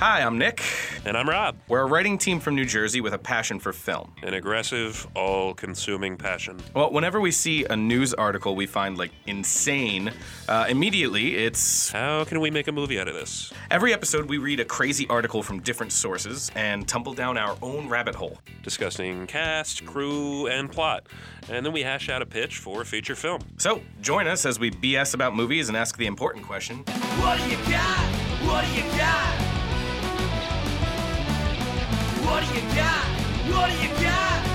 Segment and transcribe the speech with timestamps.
[0.00, 0.62] Hi, I'm Nick.
[1.04, 1.56] And I'm Rob.
[1.68, 4.14] We're a writing team from New Jersey with a passion for film.
[4.22, 6.58] An aggressive, all consuming passion.
[6.74, 10.10] Well, whenever we see a news article we find like insane,
[10.48, 11.90] uh, immediately it's.
[11.90, 13.52] How can we make a movie out of this?
[13.70, 17.86] Every episode, we read a crazy article from different sources and tumble down our own
[17.86, 18.38] rabbit hole.
[18.62, 21.08] Discussing cast, crew, and plot.
[21.50, 23.42] And then we hash out a pitch for a feature film.
[23.58, 26.78] So, join us as we BS about movies and ask the important question
[27.18, 27.98] What do you got?
[28.46, 29.49] What do you got?
[32.30, 33.04] What do you got?
[33.50, 34.46] What do you got?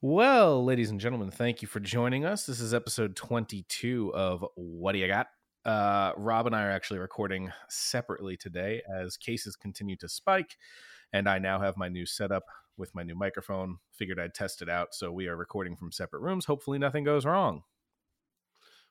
[0.00, 2.46] Well, ladies and gentlemen, thank you for joining us.
[2.46, 5.26] This is episode 22 of What Do You Got?
[5.62, 10.56] Uh, Rob and I are actually recording separately today as cases continue to spike,
[11.12, 12.44] and I now have my new setup
[12.78, 13.76] with my new microphone.
[13.92, 16.46] Figured I'd test it out, so we are recording from separate rooms.
[16.46, 17.62] Hopefully, nothing goes wrong.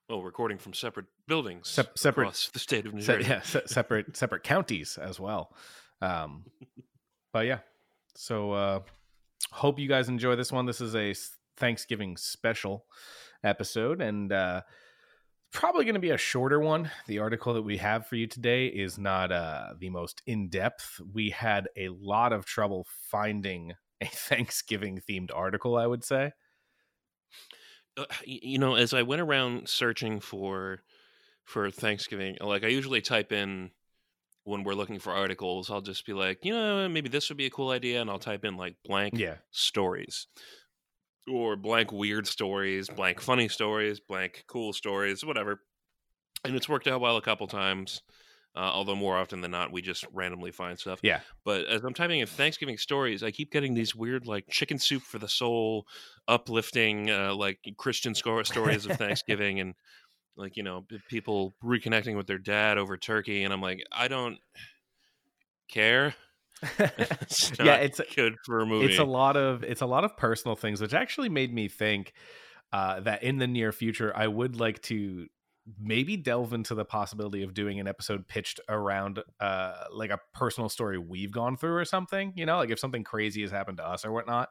[0.10, 3.30] Well, recording from separate buildings Sep- separate- across the state of New Se- Jersey.
[3.30, 5.54] yeah, se- separate separate counties as well.
[6.02, 6.46] Um,
[7.34, 7.60] but yeah,
[8.16, 8.80] so uh,
[9.52, 10.66] hope you guys enjoy this one.
[10.66, 11.14] This is a
[11.58, 12.86] Thanksgiving special
[13.44, 14.62] episode, and uh,
[15.52, 16.90] probably going to be a shorter one.
[17.08, 21.02] The article that we have for you today is not uh, the most in depth.
[21.14, 25.76] We had a lot of trouble finding a Thanksgiving themed article.
[25.76, 26.32] I would say.
[27.98, 30.84] Uh, you know, as I went around searching for
[31.46, 33.72] for Thanksgiving, like I usually type in
[34.46, 37.48] when we're looking for articles, I'll just be like, you know, maybe this would be
[37.48, 40.28] a cool idea, and I'll type in like blank Yeah, stories
[41.32, 45.62] or blank weird stories, blank funny stories, blank cool stories, whatever.
[46.46, 48.02] And it's worked out well a couple times.
[48.56, 51.00] Uh, although more often than not, we just randomly find stuff.
[51.04, 51.20] yeah.
[51.46, 55.04] But as I'm typing in Thanksgiving stories, I keep getting these weird, like chicken soup
[55.04, 55.86] for the soul,
[56.28, 59.76] uplifting, uh, like Christian stories of Thanksgiving, and
[60.36, 63.44] like you know people reconnecting with their dad over turkey.
[63.44, 64.38] And I'm like, I don't
[65.70, 66.16] care.
[66.80, 68.88] It's yeah, it's good for a movie.
[68.88, 72.14] it's a lot of it's a lot of personal things which actually made me think
[72.74, 75.28] uh, that in the near future i would like to
[75.80, 80.70] maybe delve into the possibility of doing an episode pitched around uh, like a personal
[80.70, 83.88] story we've gone through or something you know like if something crazy has happened to
[83.88, 84.50] us or whatnot.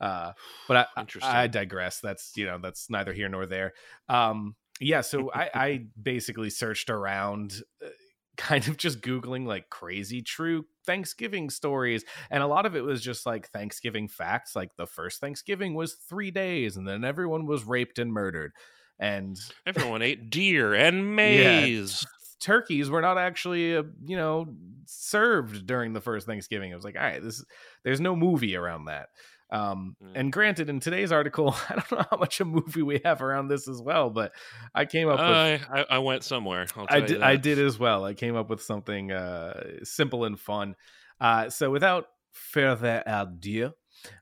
[0.00, 0.32] Uh,
[0.68, 1.32] but I, Interesting.
[1.32, 2.00] I digress.
[2.00, 3.72] That's you know that's neither here nor there.
[4.08, 7.88] Um, yeah so I, I basically searched around uh,
[8.36, 13.02] kind of just googling like crazy true thanksgiving stories and a lot of it was
[13.02, 17.64] just like thanksgiving facts like the first thanksgiving was three days and then everyone was
[17.64, 18.52] raped and murdered
[18.98, 22.06] and Everyone ate deer and maize.
[22.40, 24.46] turkeys were not actually uh, you know
[24.86, 27.44] served during the first thanksgiving it was like all right this
[27.82, 29.08] there's no movie around that
[29.50, 30.12] um Mm.
[30.14, 33.48] and granted in today's article i don't know how much a movie we have around
[33.48, 34.32] this as well but
[34.74, 36.66] i came up with I, I went somewhere.
[36.88, 37.22] I did.
[37.22, 38.04] I did as well.
[38.04, 40.74] I came up with something uh, simple and fun.
[41.20, 43.72] Uh, so, without further ado,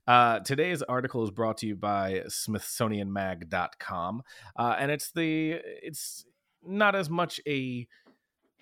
[0.07, 4.23] uh, today's article is brought to you by SmithsonianMag.com,
[4.57, 6.25] uh, and it's the it's
[6.67, 7.87] not as much a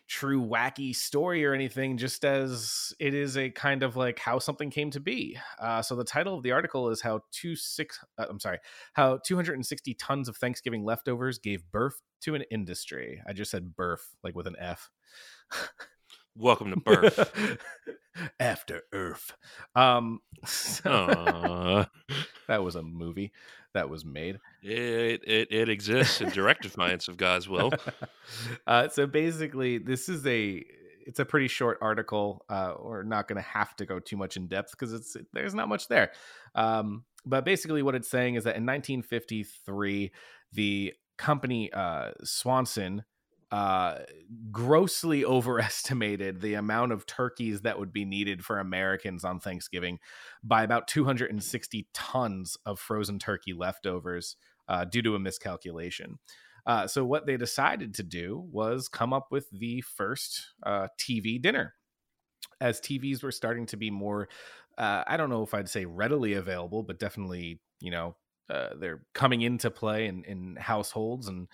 [0.09, 4.71] true wacky story or anything, just as it is a kind of like how something
[4.71, 5.39] came to be.
[5.59, 8.59] Uh, so the title of the article is how two six uh, I'm sorry,
[8.93, 13.23] how 260 tons of Thanksgiving leftovers gave birth to an industry.
[13.27, 14.91] I just said birth like with an F.
[16.37, 17.59] Welcome to birth.
[18.41, 19.33] After Earth.
[19.75, 21.87] Um, so-
[22.49, 23.33] that was a movie
[23.75, 24.39] that was made.
[24.63, 27.73] it, it it exists in direct defiance of God's will.
[28.67, 30.63] uh, so basically, this is a
[31.07, 32.45] it's a pretty short article.
[32.49, 35.55] Uh, we're not going to have to go too much in depth because it's there's
[35.55, 36.13] not much there.
[36.55, 40.13] Um, but basically, what it's saying is that in 1953,
[40.53, 43.05] the company uh, Swanson
[43.53, 43.99] uh,
[44.51, 49.99] grossly overestimated the amount of turkeys that would be needed for Americans on Thanksgiving
[50.43, 54.37] by about 260 tons of frozen turkey leftovers
[54.69, 56.19] uh, due to a miscalculation.
[56.65, 61.41] Uh, so what they decided to do was come up with the first uh, TV
[61.41, 61.75] dinner.
[62.61, 64.29] As TVs were starting to be more,
[64.79, 68.17] uh, I don't know if I'd say readily available, but definitely, you know,
[68.79, 71.27] they're coming into play in, in households.
[71.27, 71.49] And,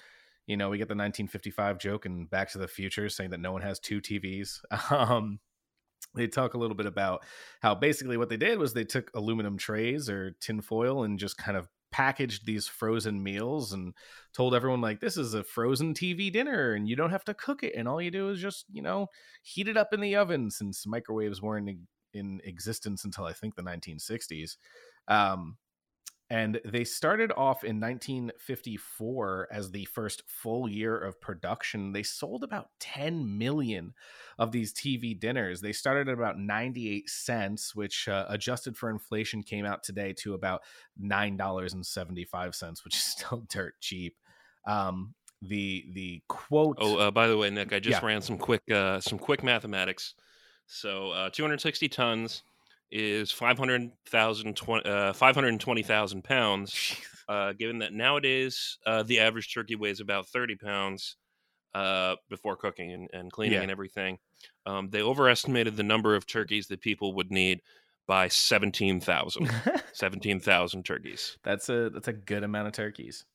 [0.49, 3.53] you know, we get the 1955 joke and Back to the Future saying that no
[3.53, 4.59] one has two TVs.
[4.91, 5.39] Um,
[6.15, 7.25] they talk a little bit about
[7.61, 11.57] how basically what they did was they took aluminum trays or tinfoil and just kind
[11.57, 13.93] of packaged these frozen meals and
[14.33, 17.63] told everyone like this is a frozen TV dinner and you don't have to cook
[17.63, 19.09] it and all you do is just you know
[19.43, 21.69] heat it up in the oven since microwaves weren't
[22.15, 24.57] in, existence until I think the 1960s.
[25.09, 25.57] Um,
[26.31, 31.93] and they started off in 1954 as the first full year of production.
[31.93, 33.95] They sold about 10 million
[34.39, 35.61] of these TV dinners.
[35.61, 40.35] They started at about 98 cents, which uh, adjusted for inflation came out today to
[40.35, 40.63] about
[41.03, 44.17] $9.75, which is still dirt cheap.
[44.67, 48.07] Um, the the quote Oh, uh, by the way, Nick, I just Yeah.
[48.07, 50.15] ran some quick uh, some quick mathematics.
[50.67, 52.43] So, uh, 260 tons
[52.91, 56.97] is 500,000 uh, 520,000 pounds.
[57.29, 61.17] Uh, given that nowadays uh, the average turkey weighs about 30 pounds
[61.75, 63.63] uh, before cooking and, and cleaning Yeah.
[63.63, 64.19] and everything,
[64.65, 67.61] um, they overestimated the number of turkeys that people would need
[68.07, 69.51] by 17,000.
[69.93, 71.37] 17,000 turkeys.
[71.43, 73.27] that's a that's a good amount of turkeys.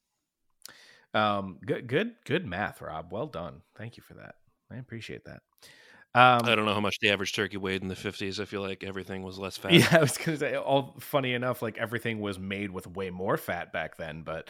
[1.14, 3.12] Um, good good good math, Rob.
[3.14, 3.62] Well done.
[3.78, 4.36] Thank you for that.
[4.72, 5.42] I appreciate that.
[6.16, 8.40] Um, I don't know how much the average turkey weighed in the 50s.
[8.40, 9.74] I feel like everything was less fat.
[9.74, 10.56] Yeah, I was gonna say.
[10.56, 14.22] All funny enough, like everything was made with way more fat back then.
[14.22, 14.50] But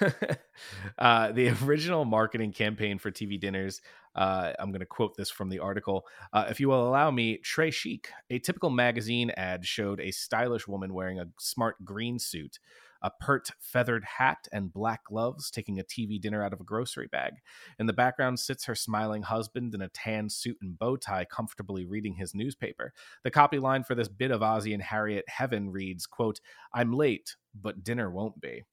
[0.98, 3.80] uh, the original marketing campaign for TV dinners,
[4.16, 6.04] uh, I'm gonna quote this from the article.
[6.32, 10.66] Uh, if you will allow me, Tray Chic, a typical magazine ad showed a stylish
[10.66, 12.58] woman wearing a smart green suit.
[13.04, 17.06] A pert feathered hat and black gloves taking a TV dinner out of a grocery
[17.06, 17.34] bag.
[17.78, 21.84] In the background sits her smiling husband in a tan suit and bow tie, comfortably
[21.84, 22.92] reading his newspaper.
[23.22, 26.40] The copy line for this bit of Ozzy and Harriet Heaven reads, quote,
[26.72, 28.64] I'm late, but dinner won't be.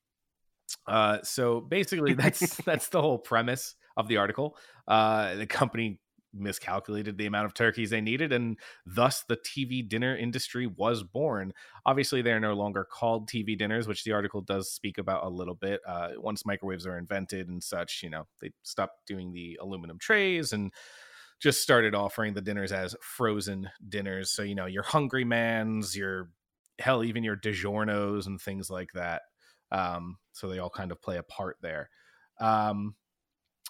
[0.87, 4.57] Uh, so basically that's that's the whole premise of the article.
[4.87, 5.99] Uh, the company
[6.33, 11.53] miscalculated the amount of turkeys they needed, and thus the TV dinner industry was born.
[11.85, 15.55] Obviously, they're no longer called TV dinners, which the article does speak about a little
[15.55, 15.81] bit.
[15.87, 20.53] Uh, once microwaves are invented and such, you know, they stopped doing the aluminum trays
[20.53, 20.71] and
[21.39, 24.29] just started offering the dinners as frozen dinners.
[24.29, 26.29] So, you know, your Hungry Man's, your
[26.79, 29.23] hell, even your DiGiorno's and things like that.
[29.71, 31.89] Um, so they all kind of play a part there.
[32.39, 32.95] Um,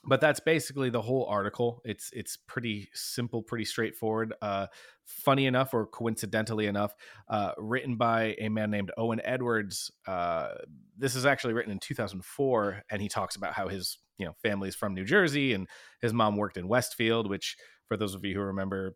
[0.04, 1.82] but that's basically the whole article.
[1.86, 4.34] It's it's pretty simple, pretty straightforward.
[4.42, 4.68] Uh,
[5.06, 6.96] funny enough, or coincidentally enough,
[7.30, 9.92] uh, written by a man named Owen Edwards.
[10.08, 10.50] Uh,
[10.98, 14.76] this is actually written in 2004, and he talks about how his you know family's
[14.76, 15.68] from New Jersey and
[16.02, 17.58] his mom worked in Westfield, which
[17.88, 18.96] for those of you who remember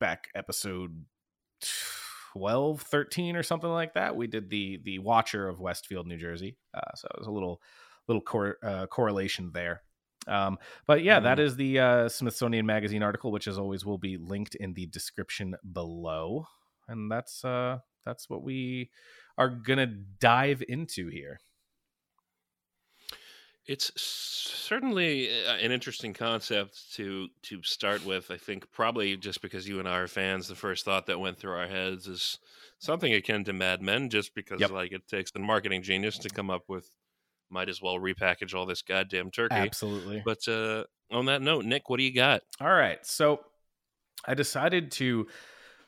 [0.00, 1.04] back episode
[2.32, 6.56] 12 13 or something like that we did the the watcher of westfield new jersey
[6.74, 7.60] uh, so it was a little
[8.08, 9.82] little cor- uh, correlation there
[10.26, 14.16] um, but yeah that is the uh, smithsonian magazine article which as always will be
[14.16, 16.46] linked in the description below
[16.88, 18.90] and that's uh that's what we
[19.38, 21.40] are gonna dive into here
[23.64, 28.30] It's certainly uh, an interesting concept to to start with.
[28.30, 31.38] I think probably just because you and I are fans, the first thought that went
[31.38, 32.38] through our heads is
[32.80, 34.70] something akin to Mad Men, just because Yep.
[34.70, 36.90] like it takes the marketing genius to come up with
[37.52, 39.54] might as well repackage all this goddamn turkey.
[39.54, 42.42] absolutely But uh, on that note, Nick, what do you got?
[42.60, 43.04] All right.
[43.06, 43.40] So
[44.24, 45.26] I decided to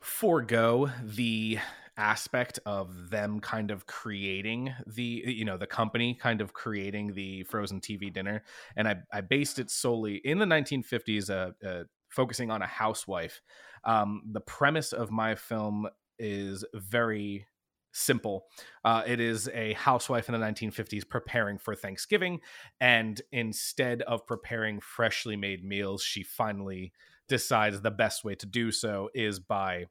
[0.00, 1.58] forego the
[1.96, 7.44] aspect of them kind of creating the you know the company kind of creating the
[7.44, 8.42] frozen tv dinner
[8.74, 13.40] and i, I based it solely in the 1950s uh, uh, focusing on a housewife
[13.84, 15.86] um, the premise of my film
[16.18, 17.46] is very
[17.94, 18.46] simple.
[18.84, 22.40] Uh, it is a housewife in the 1950s preparing for thanksgiving
[22.80, 26.92] and instead of preparing freshly made meals she finally
[27.28, 29.84] decides the best way to do so is by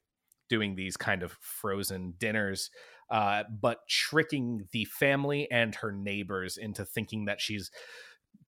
[0.50, 2.70] doing these kind of frozen dinners
[3.10, 7.72] uh, but tricking the family and her neighbors into thinking that she's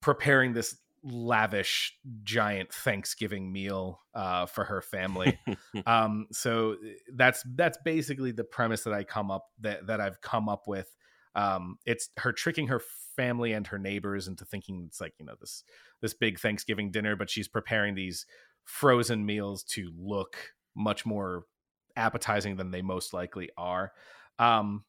[0.02, 5.40] preparing this lavish giant thanksgiving meal uh, for her family.
[5.86, 6.78] Um so
[7.16, 10.90] that's that's basically the premise that i come up that that i've come up with.
[11.36, 12.82] Um it's her tricking her
[13.16, 15.64] family and her neighbors into thinking it's like you know this
[16.02, 18.26] this big thanksgiving dinner but she's preparing these
[18.64, 20.38] frozen meals to look
[20.76, 21.44] much more
[21.98, 23.92] appetizing than they most likely are.
[24.40, 24.86] Um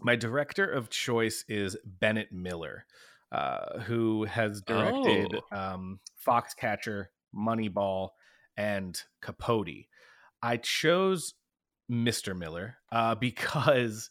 [0.00, 2.86] my director of choice is bennett miller
[3.34, 8.10] uh, who has directed um, foxcatcher moneyball
[8.56, 9.86] and capote.
[10.42, 11.34] I chose
[11.90, 14.08] mr miller uh, because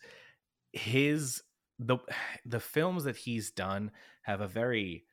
[0.73, 1.41] his
[1.79, 1.97] the
[2.45, 3.91] the films that he's done
[4.23, 5.05] have a very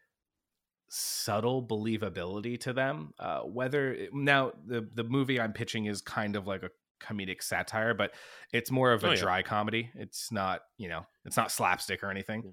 [0.89, 6.49] subtle believability to them uh whether now the the movie i'm pitching is kind of
[6.49, 8.13] like a comedic satire but
[8.53, 9.21] it's more of a Oh, yeah.
[9.21, 9.89] dry comedy.
[9.95, 12.53] It's not you know it's not slapstick or anything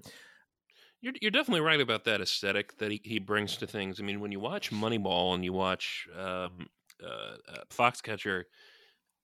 [1.00, 4.00] You're, you're definitely right about that aesthetic that he, he brings to things.
[4.00, 6.68] I mean, when you watch Moneyball and you watch um,
[7.02, 8.44] uh, uh, Foxcatcher,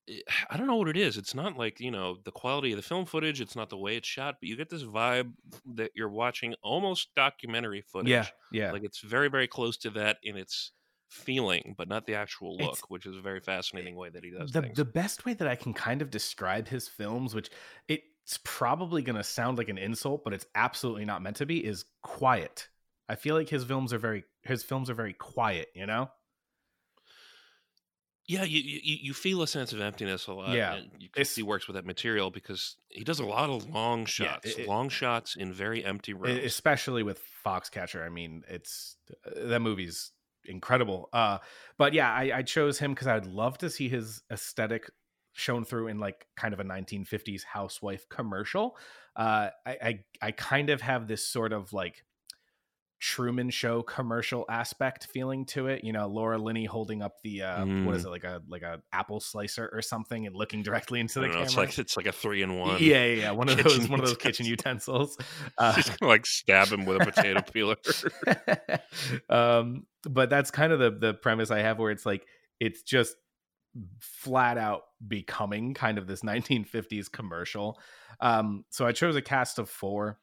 [0.09, 1.16] eh, I don't know what it is.
[1.16, 3.40] It's not like you know the quality of the film footage.
[3.40, 5.33] It's not the way it's shot, but you get this vibe
[5.75, 8.11] that you're watching almost documentary footage.
[8.11, 8.71] Yeah, yeah.
[8.73, 10.73] like it's very very close to that in its
[11.11, 14.31] feeling, but not the actual look, It's- which is a very fascinating way that he
[14.31, 14.76] does the things.
[14.76, 17.50] the best way that I can kind of describe his films, which
[18.25, 21.64] it's probably going to sound like an insult, but it's absolutely not meant to be,
[21.64, 22.69] is quiet.
[23.09, 25.69] I feel like his films are very his films are very quiet.
[25.75, 26.11] You know?
[28.26, 30.54] Yeah, you, you you feel a sense of emptiness a lot.
[30.57, 33.69] Yeah, you can see he works with that material because he does a lot of
[33.69, 36.43] long shots, it- it- long shots in very empty rooms.
[36.43, 38.02] especially with Foxcatcher.
[38.04, 40.12] I mean, it's uh, that movie's
[40.47, 41.11] incredible.
[41.12, 41.38] Uh,
[41.76, 44.90] but yeah, I, I chose him because I'd love to see his aesthetic
[45.34, 48.76] shown through in like kind of a 1950s housewife commercial.
[49.14, 52.04] Uh, I, I I kind of have this sort of like
[53.00, 55.84] Truman Show commercial aspect feeling to it.
[55.84, 58.80] You know, Laura Linney holding up the uh, what is it like a like a
[58.92, 61.44] apple slicer or something and looking directly into the know, camera.
[61.44, 62.82] it's like it's like a three in one.
[62.82, 65.18] yeah, yeah, yeah, one of those one of those kitchen utensils.
[65.58, 67.76] Uh, Just gonna, like stab him with a potato peeler.
[69.28, 72.26] um, but that's kind of the the premise I have, where it's like
[72.58, 73.14] it's just
[74.00, 77.78] flat out becoming kind of this 1950s commercial.
[78.21, 80.19] Um, so I chose a cast of four.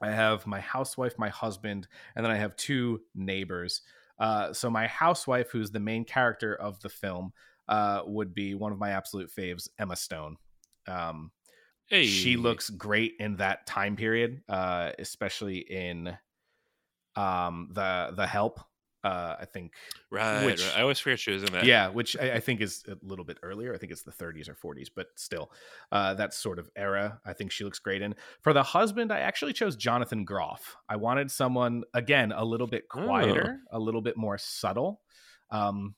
[0.00, 3.82] I have my housewife, my husband, and then I have two neighbors.
[4.18, 7.32] Uh, so my housewife, who's the main character of the film,
[7.68, 10.36] uh, would be one of my absolute faves, Emma Stone.
[10.86, 11.30] Um,
[11.88, 16.16] hey, she looks great in that time period uh especially in
[17.14, 18.60] um the the help
[19.06, 19.72] uh i think
[20.10, 20.78] right, which- right.
[20.78, 21.64] I always forget she was in that.
[21.64, 24.48] yeah which I, I think is a little bit earlier i think it's the 30s
[24.48, 25.50] or 40s but still
[25.92, 29.20] uh that sort of era i think she looks great in for the husband i
[29.20, 33.04] actually chose jonathan groff i wanted someone again a little bit Oh.
[33.06, 35.00] quieter a little bit more subtle
[35.50, 35.94] um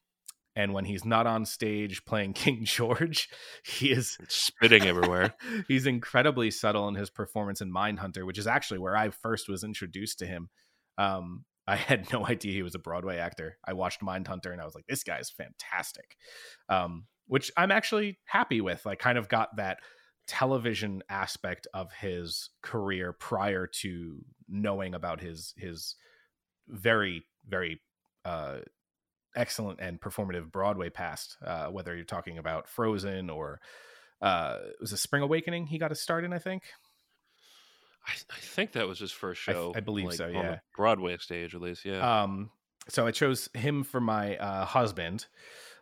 [0.57, 3.29] and when he's not on stage playing king george
[3.65, 5.35] he is spitting everywhere.
[5.69, 9.63] he's incredibly subtle in his performance in Mindhunter, which is actually where I first was
[9.63, 10.49] introduced to him.
[10.97, 13.59] Um, I had no idea he was a Broadway actor.
[13.65, 16.17] I watched Mindhunter and I was like, this guy's fantastic.
[16.69, 18.87] Um, which I'm actually happy with.
[18.87, 19.79] I kind of got that
[20.27, 25.97] television aspect of his career prior to knowing about his his
[26.69, 27.81] very very
[28.27, 28.59] uh
[29.37, 33.61] excellent and performative Broadway past, uh, whether you're talking about Frozen or
[34.21, 36.63] uh, it was a Spring Awakening he got a start in, I think.
[38.09, 39.73] I, I think that was his first show.
[39.77, 40.59] I believe like, so, yeah.
[40.75, 41.85] Broadway stage, at least.
[41.85, 42.23] Yeah.
[42.23, 42.51] Um,
[42.89, 45.27] so I chose him for my uh, husband.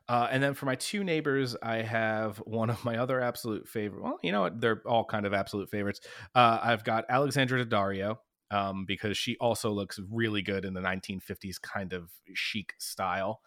[0.09, 4.03] Uh, and then for my two neighbors, I have one of my other absolute favorite.
[4.03, 4.61] Well, you know what?
[4.61, 6.01] They're all kind of absolute favorites.
[6.35, 8.19] Uh, I've got Alexandra Daddario
[8.51, 13.41] um, because she also looks really good in the 1950s kind of chic style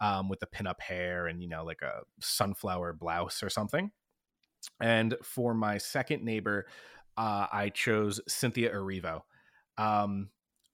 [0.00, 3.90] um, with the pinup hair and, you know, like a sunflower blouse or something.
[4.80, 6.66] And for my second neighbor,
[7.16, 9.22] uh, I chose Cynthia Erivo.
[9.78, 10.30] Um,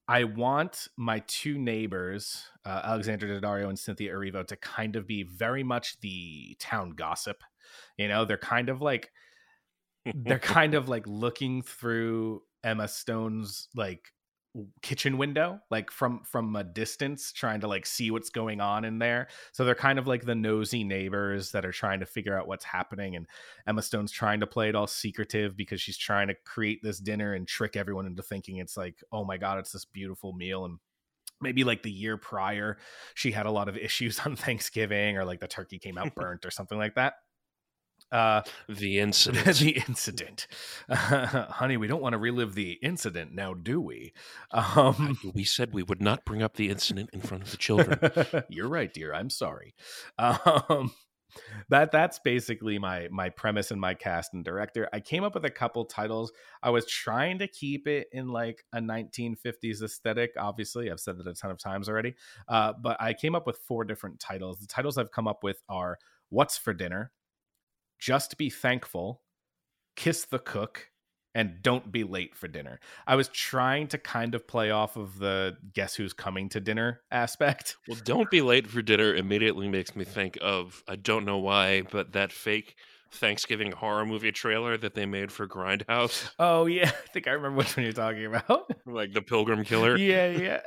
[0.08, 5.22] I want my two neighbors, uh, Alexandra Daddario and Cynthia Erivo, to kind of be
[5.22, 7.42] very much the town gossip.
[7.96, 9.12] You know, they're kind of like
[10.14, 14.12] they're kind of like looking through Emma Stone's like
[14.82, 18.98] kitchen window like from from a distance trying to like see what's going on in
[18.98, 19.28] there.
[19.52, 22.64] So they're kind of like the nosy neighbors that are trying to figure out what's
[22.64, 23.26] happening and
[23.66, 27.34] Emma Stone's trying to play it all secretive because she's trying to create this dinner
[27.34, 30.78] and trick everyone into thinking it's like oh my god it's this beautiful meal and
[31.40, 32.76] maybe like the year prior
[33.14, 36.44] she had a lot of issues on Thanksgiving or like the turkey came out burnt
[36.44, 37.14] or something like that
[38.12, 39.56] uh the incident.
[39.58, 40.46] the incident.
[40.90, 44.12] Honey we don't want to relive the incident now do we?
[44.50, 48.44] Um we said we would not bring up the incident in front of the children.
[48.48, 49.14] you're right dear.
[49.14, 49.74] I'm sorry.
[50.18, 50.92] Um
[51.68, 54.88] that that's basically my my premise and my cast and director.
[54.92, 56.32] I came up with a couple titles.
[56.62, 60.32] I was trying to keep it in like a 1950s aesthetic.
[60.36, 62.14] Obviously i've said that a ton of times already.
[62.48, 64.58] Uh, but i came up with four different titles.
[64.58, 65.98] The titles i've come up with are
[66.30, 67.12] what's for dinner
[68.00, 69.22] just be thankful
[69.96, 70.88] kiss the cook
[71.34, 72.80] and don't be late for dinner.
[73.06, 77.02] I was trying to kind of play off of the guess who's coming to dinner
[77.10, 77.76] aspect.
[77.86, 81.82] well, don't be late for dinner immediately makes me think of I don't know why,
[81.82, 82.74] but that fake
[83.12, 87.58] Thanksgiving horror movie trailer that they made for Grindhouse, Oh yeah, I think I remember
[87.58, 88.70] which one you're talking about.
[88.86, 89.96] like the Pilgrim Killer.
[89.98, 90.60] yeah, yeah.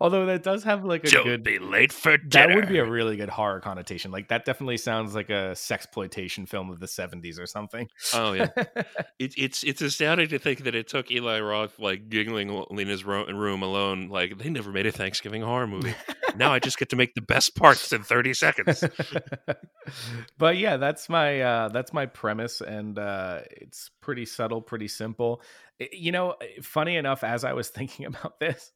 [0.00, 2.48] Although that does have like a Don't good be late for dinner.
[2.48, 4.10] that would be a really good horror connotation.
[4.10, 7.88] Like that definitely sounds like a sexploitation film of the 70s or something.
[8.14, 8.48] Oh yeah,
[9.18, 13.04] it, it's it's astounding to think that it took Eli Roth like giggling in his
[13.04, 14.08] ro- room alone.
[14.08, 15.94] Like they never made a Thanksgiving horror movie.
[16.36, 18.84] now I just get to make the best parts in thirty seconds.
[20.38, 25.42] but yeah, that's my uh that's my premise and uh it's pretty subtle, pretty simple.
[25.92, 28.72] You know, funny enough as I was thinking about this,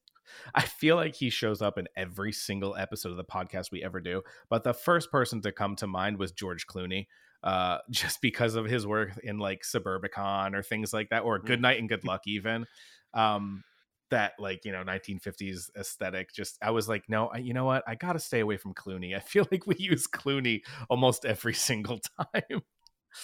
[0.55, 4.01] I feel like he shows up in every single episode of the podcast we ever
[4.01, 7.07] do, but the first person to come to mind was George Clooney.
[7.43, 11.61] Uh, just because of his work in like Suburbicon or things like that, or Good
[11.61, 12.67] Night and Good Luck, even.
[13.13, 13.65] Um,
[14.11, 17.83] that like you know 1950s aesthetic just i was like no I, you know what
[17.89, 21.99] i gotta stay away from clooney i feel like we use clooney almost every single
[22.21, 22.63] time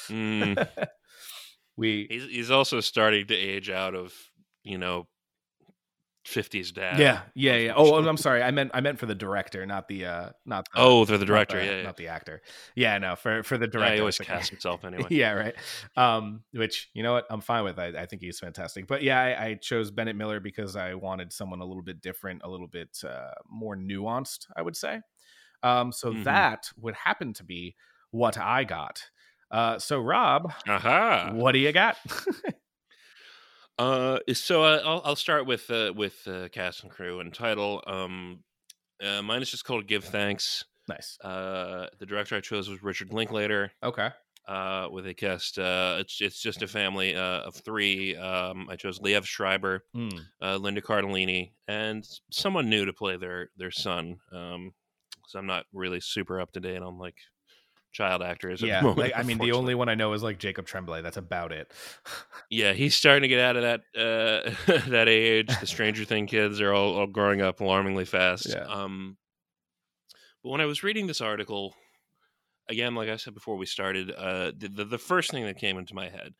[0.08, 0.68] Mm.
[1.76, 4.14] we He's he's also starting to age out of
[4.62, 5.06] you know
[6.24, 6.98] fifties dad.
[7.00, 10.04] yeah yeah yeah oh i'm sorry i meant i meant for the director not the
[10.04, 11.58] uh not the, Oh, they're the not director.
[11.58, 11.82] the- yeah, yeah.
[11.82, 12.42] not the actor
[12.76, 15.06] yeah no for for the Yeah, director he always casts himself anyway.
[15.10, 15.54] yeah right
[15.96, 19.18] um which you know what i'm fine with i, I think he's fantastic but yeah
[19.20, 22.68] I, I chose bennett miller because i wanted someone a little bit different a little
[22.68, 25.00] bit uh, more nuanced i would say
[25.62, 26.24] um so Mhm.
[26.24, 27.76] that would happen to be
[28.10, 29.02] what i got
[29.50, 31.32] uh so rob Aha.
[31.34, 31.96] what do you got
[33.80, 37.82] Uh, so uh, I'll I'll start with uh, with uh, cast and crew and title.
[37.86, 38.44] Um,
[39.02, 43.12] uh, mine is just called "Give Thanks." nice Uh, the director I chose was Richard
[43.12, 43.72] Linklater.
[43.82, 44.10] okay
[44.46, 48.16] Uh, with a cast, uh, it's it's just a family uh, of three.
[48.16, 50.30] Um, I chose Liev Schreiber, Hmm.
[50.42, 54.20] uh, Linda Cardellini, and someone new to play their their son.
[54.32, 54.74] Um,
[55.28, 57.16] so I'm not really super up to date on like
[57.92, 58.62] child actors.
[58.62, 61.02] At yeah moment, like, i mean the only one i know is like jacob tremblay
[61.02, 61.72] that's about it
[62.50, 65.48] Yeah, he's starting to get out of that uh, that age.
[65.60, 68.48] The Stranger Thing kids are all, all growing up alarmingly fast.
[68.48, 68.64] Yeah.
[68.64, 69.16] Um,
[70.42, 71.76] but when I was reading this article,
[72.68, 75.78] again, like I said before we started, uh, the, the the first thing that came
[75.78, 76.34] into my head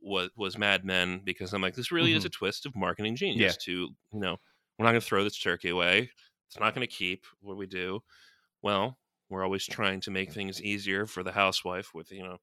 [0.00, 3.56] was was Mad Men because I'm like, this really is a twist of marketing genius.
[3.64, 4.36] To you know,
[4.78, 6.08] we're not going to throw this turkey away.
[6.48, 7.24] It's not going to keep.
[7.40, 8.00] What we do?
[8.62, 8.96] Well,
[9.32, 12.36] we're always trying to make things easier for the housewife with you know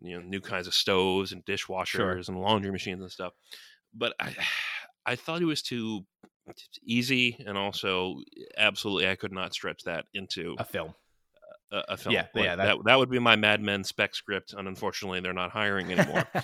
[0.00, 3.32] you know new kinds of stoves and dishwashers and laundry machines and stuff.
[3.94, 4.34] But i
[5.06, 6.04] i thought it was too
[6.84, 8.16] easy and also
[8.56, 10.94] absolutely i could not stretch that into a film.
[11.72, 12.12] a, a film.
[12.14, 15.20] Yeah, Like, yeah, that- that, that would be my mad men spec script and unfortunately
[15.20, 16.24] they're not hiring anymore.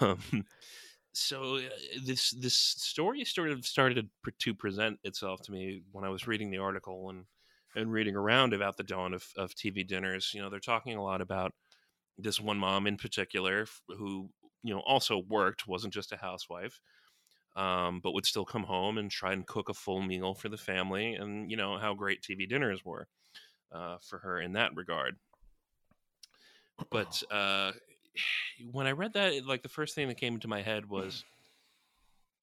[0.00, 0.44] Um,
[1.12, 1.60] so uh,
[2.04, 6.50] this this story sort of started to present itself to me when I was reading
[6.50, 7.24] the article and
[7.74, 10.32] and reading around about the dawn of, of TV dinners.
[10.34, 11.52] You know, they're talking a lot about
[12.18, 14.30] this one mom in particular who
[14.62, 16.80] you know also worked, wasn't just a housewife,
[17.56, 20.56] um, but would still come home and try and cook a full meal for the
[20.56, 23.06] family, and you know how great TV dinners were
[23.72, 25.16] uh, for her in that regard.
[26.90, 27.72] But uh,
[28.70, 31.24] when I read that, like the first thing that came into my head was,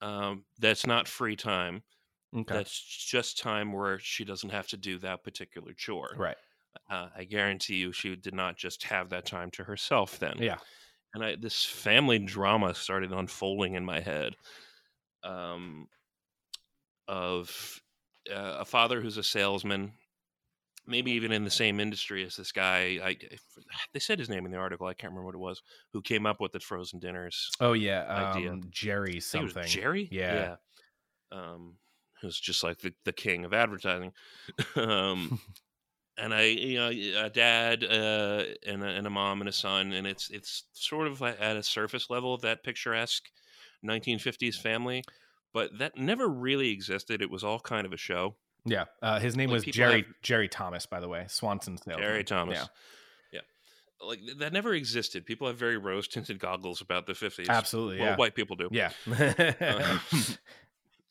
[0.02, 1.84] um, "That's not free time.
[2.36, 6.38] Okay That's just time where she doesn't have to do that particular chore." right
[6.90, 10.38] Uh, I guarantee you, she did not just have that time to herself then.
[10.40, 10.58] yeah
[11.14, 14.36] And I, this family drama started unfolding in my head,
[15.24, 15.88] um,
[17.08, 17.82] of
[18.30, 19.94] uh, a father who's a salesman.
[20.90, 23.00] Maybe even in the same industry as this guy.
[23.04, 23.18] I,
[23.94, 24.88] they said his name in the article.
[24.88, 25.62] I can't remember what it was.
[25.92, 27.52] Who came up with the frozen dinners?
[27.60, 28.52] oh yeah idea.
[28.54, 30.08] um jerry I think it something Jerry.
[30.12, 30.56] Yeah.
[31.32, 31.76] Um,
[32.22, 34.12] who's just like the, the king of advertising.
[34.76, 35.40] um,
[36.18, 36.90] and I, you know,
[37.26, 41.08] a dad uh, and, a, and a mom and a son, and it's it's sort
[41.08, 43.26] of at a surface level of that picturesque
[43.86, 45.04] 1950s family,
[45.54, 47.22] but that never really existed.
[47.22, 48.36] It was all kind of a show.
[48.66, 52.04] Yeah, uh, his name Like, was Jerry have- Jerry Thomas, by the way, Swanson's salesman.
[52.04, 52.58] Jerry Thomas.
[52.58, 52.66] Yeah,
[54.02, 54.06] Yeah.
[54.08, 55.26] Like that never existed.
[55.26, 57.48] People have very rose tinted goggles about the 50s.
[57.48, 58.00] absolutely.
[58.00, 58.68] Well, Yeah, white people do.
[58.72, 58.92] yeah.
[59.10, 60.00] Uh,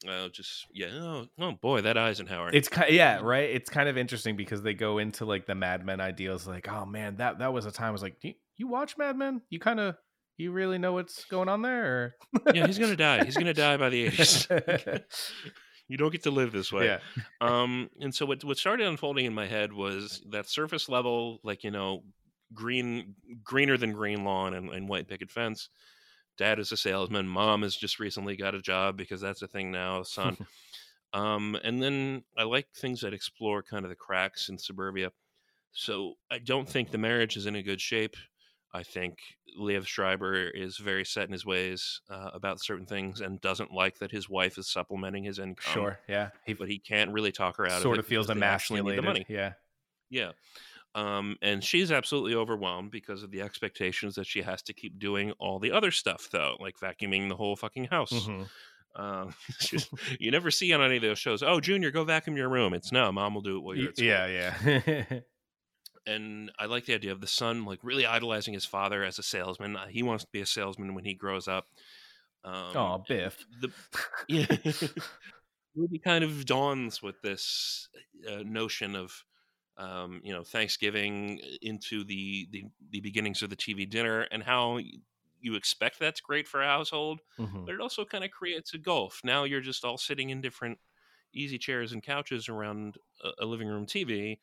[0.09, 0.89] uh, just yeah.
[0.93, 2.51] Oh, oh boy, that Eisenhower.
[2.53, 3.51] it's kind yeah, right.
[3.51, 6.87] It's kind of interesting because they go into like the Mad Men ideals, like, oh
[6.87, 7.89] man, that that was a time.
[7.89, 9.43] I was like, you, you watch Mad Men?
[9.51, 9.97] You kind of
[10.37, 12.15] you really know what's going on there?
[12.53, 13.25] yeah, he's gonna die.
[13.25, 14.07] He's gonna die by the?
[14.11, 15.03] 80s.
[15.89, 16.87] you don't get to live this way.
[16.87, 16.99] yeah,
[17.41, 21.65] Um, and so what what started unfolding in my head was that surface level, like
[21.65, 22.03] you know,
[22.55, 25.69] green greener than green lawn and, and white picket fence.
[26.37, 27.29] Dad is a salesman.
[27.29, 30.03] Mom has just recently got a job because that's a thing now.
[30.03, 30.37] Son.
[31.13, 35.13] um, and then I like things that explore kind of the cracks in suburbia.
[35.73, 38.17] So I don't think the marriage is in a good shape.
[38.73, 39.19] I think
[39.59, 43.99] Liev Schreiber is very set in his ways uh, about certain things and doesn't like
[44.01, 45.73] that his wife is supplementing his income.
[45.73, 46.31] sure, yeah.
[46.45, 48.99] He but he can't really talk her out sort of of it feels emasculated.
[48.99, 49.27] the money.
[49.29, 49.53] Yeah.
[50.11, 50.33] Yeah.
[50.97, 55.33] Um, and she's absolutely overwhelmed because of the expectations that she has to keep doing
[55.33, 58.13] all the other stuff, though, like vacuuming the whole fucking house.
[58.13, 58.49] Mhm.
[58.97, 59.35] Um,
[60.19, 62.73] you never see on any of those shows, oh, Junior, go vacuum your room.
[62.73, 64.09] It's no, mom will do it while you're at school.
[64.09, 65.21] Yeah, yeah.
[66.09, 69.25] And I like the idea of the son, like really idolizing his father as a
[69.25, 69.77] salesman.
[69.77, 71.67] Uh, He wants to be a salesman when he grows up.
[72.45, 73.45] Um, oh, Biff.
[73.61, 73.73] the
[74.29, 74.47] yeah
[75.75, 77.89] movie kind of dawns with this
[78.31, 79.25] uh, notion of
[79.79, 84.79] um, you know thanksgiving into the, the the beginnings of the tv dinner and how
[85.41, 87.67] you expect that's great for a household Mhm.
[87.67, 90.79] but it also kind of creates a gulf now you're just all sitting in different
[91.35, 94.39] easy chairs and couches around a, a living room tv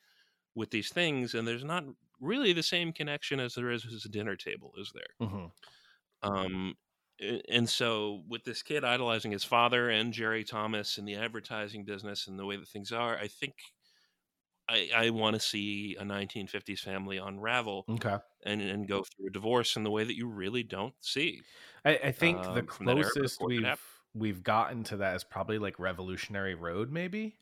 [0.56, 1.86] with these things and there's not
[2.22, 5.52] really the same connection as there is as a dinner table is there Mhm.
[6.22, 6.76] um,
[7.50, 12.28] and so with this kid idolizing his father and Jerry Thomas in the advertising business
[12.28, 13.56] and the way that things are, I think
[14.70, 18.18] I, I want to see a 1950s family unravel Okay.
[18.46, 21.46] and, and go through a divorce in the way that you really don't see.
[21.86, 23.82] I, I think the um, era closest we've
[24.14, 27.40] we've gotten to that is probably like Revolutionary Road, maybe.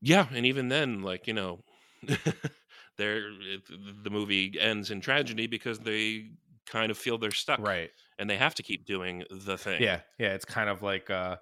[0.00, 1.64] Yeah, and even then, like you know,
[2.96, 6.32] there the movie ends in tragedy because they
[6.66, 7.92] kind of feel they're stuck, Right.
[8.18, 9.82] And they have to keep doing the thing.
[9.82, 10.34] Yeah, yeah.
[10.34, 11.36] It's kind of like uh,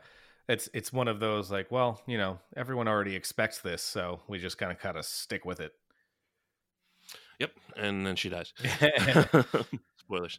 [0.49, 4.39] it's it's one of those like, well, you know, everyone already expects this, so we
[4.39, 5.73] just kind of kind of stick with it.
[7.39, 7.53] Yep.
[7.77, 8.53] And then she dies.
[9.99, 10.39] Spoilers.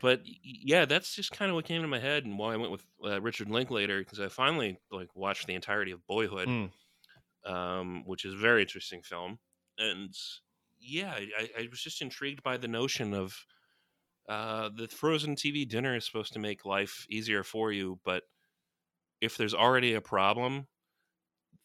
[0.00, 2.72] but yeah, that's just kind of what came to my head and why I went
[2.72, 6.70] with uh, Richard Linklater because I finally like watched the entirety of Boyhood, Mm.
[7.44, 9.38] um, which is a very interesting film.
[9.78, 10.14] And
[10.80, 13.36] yeah, I, I- I was just intrigued by the notion of
[14.28, 18.22] uh, the frozen TV dinner is supposed to make life easier for you, but
[19.24, 20.68] if there's already a problem,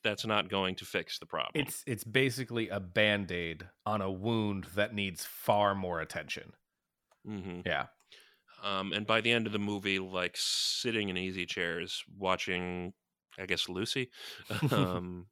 [0.04, 1.54] that's not going to fix the problem.
[1.54, 6.54] It's it's basically a band aid on a wound that needs far more attention.
[7.26, 7.88] hmm Yeah.
[8.64, 12.94] Um, and by the end of the movie, like sitting in easy chairs watching,
[13.40, 14.12] I guess Lucy,
[14.72, 15.28] um,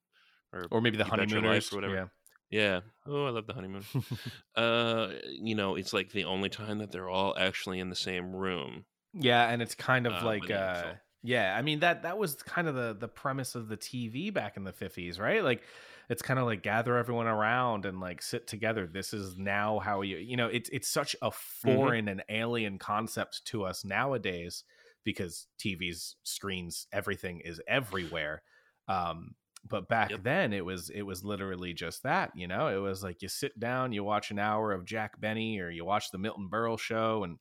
[0.54, 1.96] or Or maybe the honeymooners Life or whatever.
[1.96, 2.08] Yeah.
[2.50, 3.84] yeah, oh, I love the honeymoon.
[4.56, 8.36] uh, you know, it's like the only time that they're all actually in the same
[8.36, 8.86] room.
[9.14, 10.96] Yeah, and it's kind of Uh, like uh.
[11.28, 14.58] Yeah, I mean that that was kind of the the premise of the TV back
[14.58, 15.44] in the 50s, right?
[15.44, 15.64] Like
[16.10, 18.88] it's kind of like gather everyone around and like sit together.
[18.88, 21.32] This is now how you you know, it's it's such a
[21.68, 21.90] Mm-hmm.
[21.92, 24.64] foreign and alien concept to us nowadays
[25.04, 28.44] because TVs, screens, everything is everywhere.
[28.88, 29.36] Um
[29.70, 30.22] but back Yep.
[30.24, 32.68] then it was it was literally just that, you know?
[32.70, 35.84] It was like you sit down, you watch an hour of Jack Benny or you
[35.84, 37.38] watch the Milton Berle show and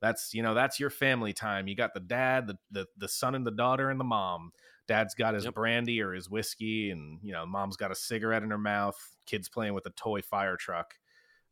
[0.00, 1.68] that's you know that's your family time.
[1.68, 4.52] You got the dad the the, the son and the daughter and the mom.
[4.88, 5.54] Dad's got his Yep.
[5.54, 8.96] brandy or his whiskey and you know mom's got a cigarette in her mouth.
[9.26, 10.94] Kids playing with a toy fire truck.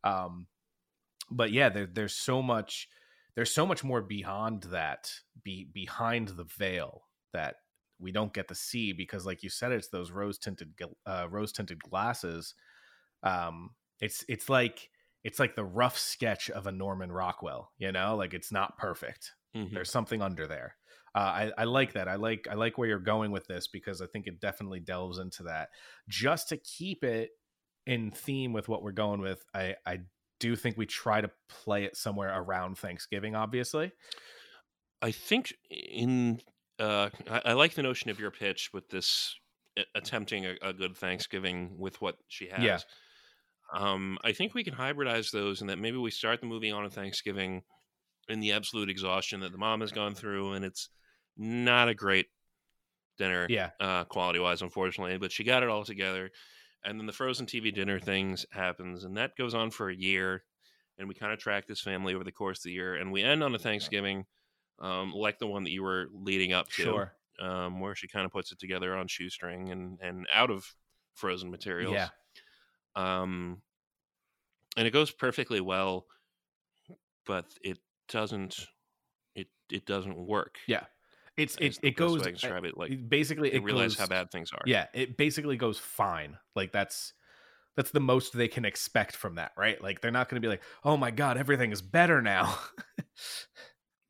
[0.04, 0.46] Um
[1.30, 2.88] but yeah there, there's so much
[3.34, 7.56] there's so much more beyond that be behind the veil that
[7.98, 10.72] we don't get to see because like you said it's those rose tinted
[11.06, 12.54] uh, rose tinted glasses.
[13.22, 14.90] Um it's it's like
[15.24, 19.32] it's like the rough sketch of a Norman Rockwell, you know, like it's not perfect.
[19.56, 19.72] Mhm.
[19.72, 20.76] There's something under there.
[21.14, 22.06] Uh, I, I like that.
[22.06, 25.18] I like I like where you're going with this because I think it definitely delves
[25.18, 25.70] into that.
[26.08, 27.30] Just to keep it
[27.86, 30.00] in theme with what we're going with, I I
[30.38, 33.34] do think we try to play it somewhere around Thanksgiving.
[33.34, 33.90] Obviously,
[35.02, 36.40] I think in
[36.78, 39.34] uh, I, I like the notion of your pitch with this
[39.94, 42.62] attempting a, a good Thanksgiving with what she has.
[42.62, 42.78] Yeah.
[43.72, 46.84] Um, I think we can hybridize those, and that maybe we start the movie on
[46.84, 47.62] a Thanksgiving
[48.28, 50.88] in the absolute exhaustion that the mom has gone through, and it's
[51.36, 52.26] not a great
[53.18, 55.18] dinner, yeah, uh, quality wise, unfortunately.
[55.18, 56.30] But she got it all together,
[56.84, 60.44] and then the frozen TV dinner things happens, and that goes on for a year,
[60.98, 63.22] and we kind of track this family over the course of the year, and we
[63.22, 64.24] end on a Thanksgiving,
[64.78, 68.24] um, like the one that you were leading up to, sure, um, where she kind
[68.24, 70.64] of puts it together on shoestring and and out of
[71.14, 71.92] frozen materials.
[71.94, 72.08] yeah,
[72.98, 73.62] Um,
[74.76, 76.06] and it goes perfectly well,
[77.26, 78.66] but it doesn't.
[79.34, 80.56] It it doesn't work.
[80.66, 80.84] yeah.
[81.36, 82.76] It's it it goes I can describe it.
[82.76, 84.62] Like basically it realize goes, how bad things are.
[84.66, 87.12] yeah it basically goes fine like that's
[87.76, 90.50] that's the most they can expect from that right like they're not going to be
[90.50, 92.58] like oh my god everything is better now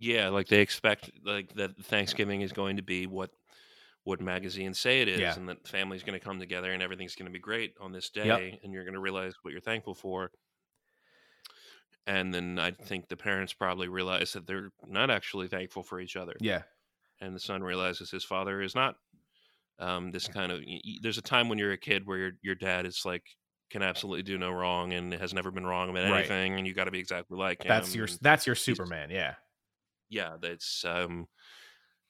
[0.01, 3.31] Yeah, like they expect like that Thanksgiving is going to be what
[4.09, 5.35] what magazines say it is, Yeah.
[5.37, 8.09] and that family's going to come together and everything's going to be great on this
[8.11, 8.61] day, Yep.
[8.65, 10.31] and you're going to realize what you're thankful for.
[12.07, 16.17] and then I think the parents probably realize that they're not actually thankful for each
[16.17, 16.35] other.
[16.41, 16.63] Yeah.
[17.21, 18.97] and the son realizes his father is not
[19.81, 20.61] um, this kind of.
[21.03, 23.25] There's a time when you're a kid where your your dad is like
[23.71, 26.19] can absolutely do no wrong and has never been wrong about Right.
[26.21, 27.69] anything, and you got to be exactly like him.
[27.69, 29.11] That's your that's your Superman.
[29.11, 29.35] Yeah.
[30.09, 30.37] yeah.
[30.41, 31.29] That's um,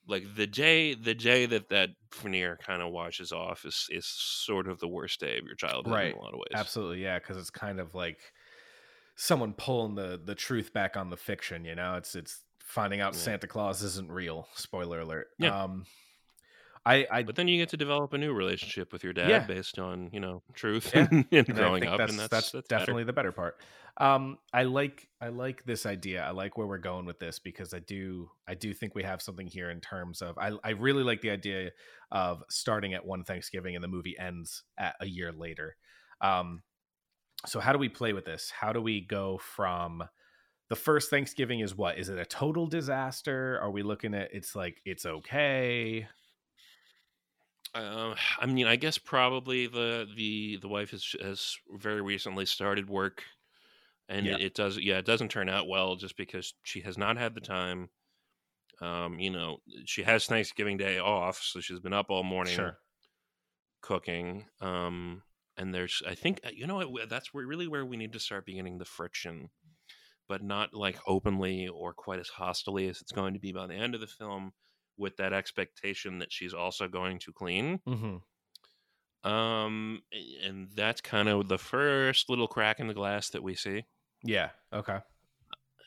[0.09, 4.67] like the day the day that that veneer kind of washes off is is sort
[4.67, 6.13] of the worst day of your childhood Right.
[6.13, 6.55] in a lot of ways.
[6.55, 8.33] Absolutely, yeah, because it's kind of like
[9.17, 11.65] someone pulling the the truth back on the fiction.
[11.65, 13.21] You know, it's it's finding out Yeah.
[13.21, 14.49] Santa Claus isn't real.
[14.55, 15.29] Spoiler alert.
[15.39, 15.63] Yeah.
[15.65, 15.87] Um,
[16.87, 19.47] I I But then you get to develop a new relationship with your dad Yeah.
[19.47, 21.09] based on you know truth Yeah.
[21.11, 22.81] and, and growing up, that's, and that's that's, that's better.
[22.81, 23.57] definitely the better part.
[24.01, 26.23] Um, I like I like this idea.
[26.23, 29.21] I like where we're going with this because I do I do think we have
[29.21, 31.71] something here in terms of I I really like the idea
[32.13, 35.77] of starting at one Thanksgiving and the movie ends at a year later.
[36.21, 36.63] Um,
[37.47, 38.51] so how do we play with this?
[38.51, 40.03] How do we go from
[40.69, 41.99] the first Thanksgiving is what?
[41.99, 43.59] Is it a total disaster?
[43.63, 46.07] Are we looking at it's like it's okay?
[47.79, 52.89] Uh, I mean, I guess probably the the the wife has has very recently started
[52.89, 53.25] work,
[54.09, 54.35] and Yeah.
[54.35, 57.35] it, it does yeah it doesn't turn out well just because she has not had
[57.35, 57.91] the time.
[58.81, 62.79] Um, you know, she has Thanksgiving Day off, so she's been up all morning Sure.
[63.81, 64.47] cooking.
[64.61, 65.23] Um,
[65.57, 68.21] and there's I think uh, you know what that's where really where we need to
[68.21, 69.51] start beginning the friction,
[70.29, 73.75] but not like openly or quite as hostily as it's going to be by the
[73.75, 74.53] end of the film.
[74.99, 79.31] With that expectation that she's also going to clean, Mm-hmm.
[79.31, 80.03] um,
[80.45, 83.85] and that's kind of the first little crack in the glass that we see,
[84.25, 84.51] Yeah.
[84.73, 84.99] Okay.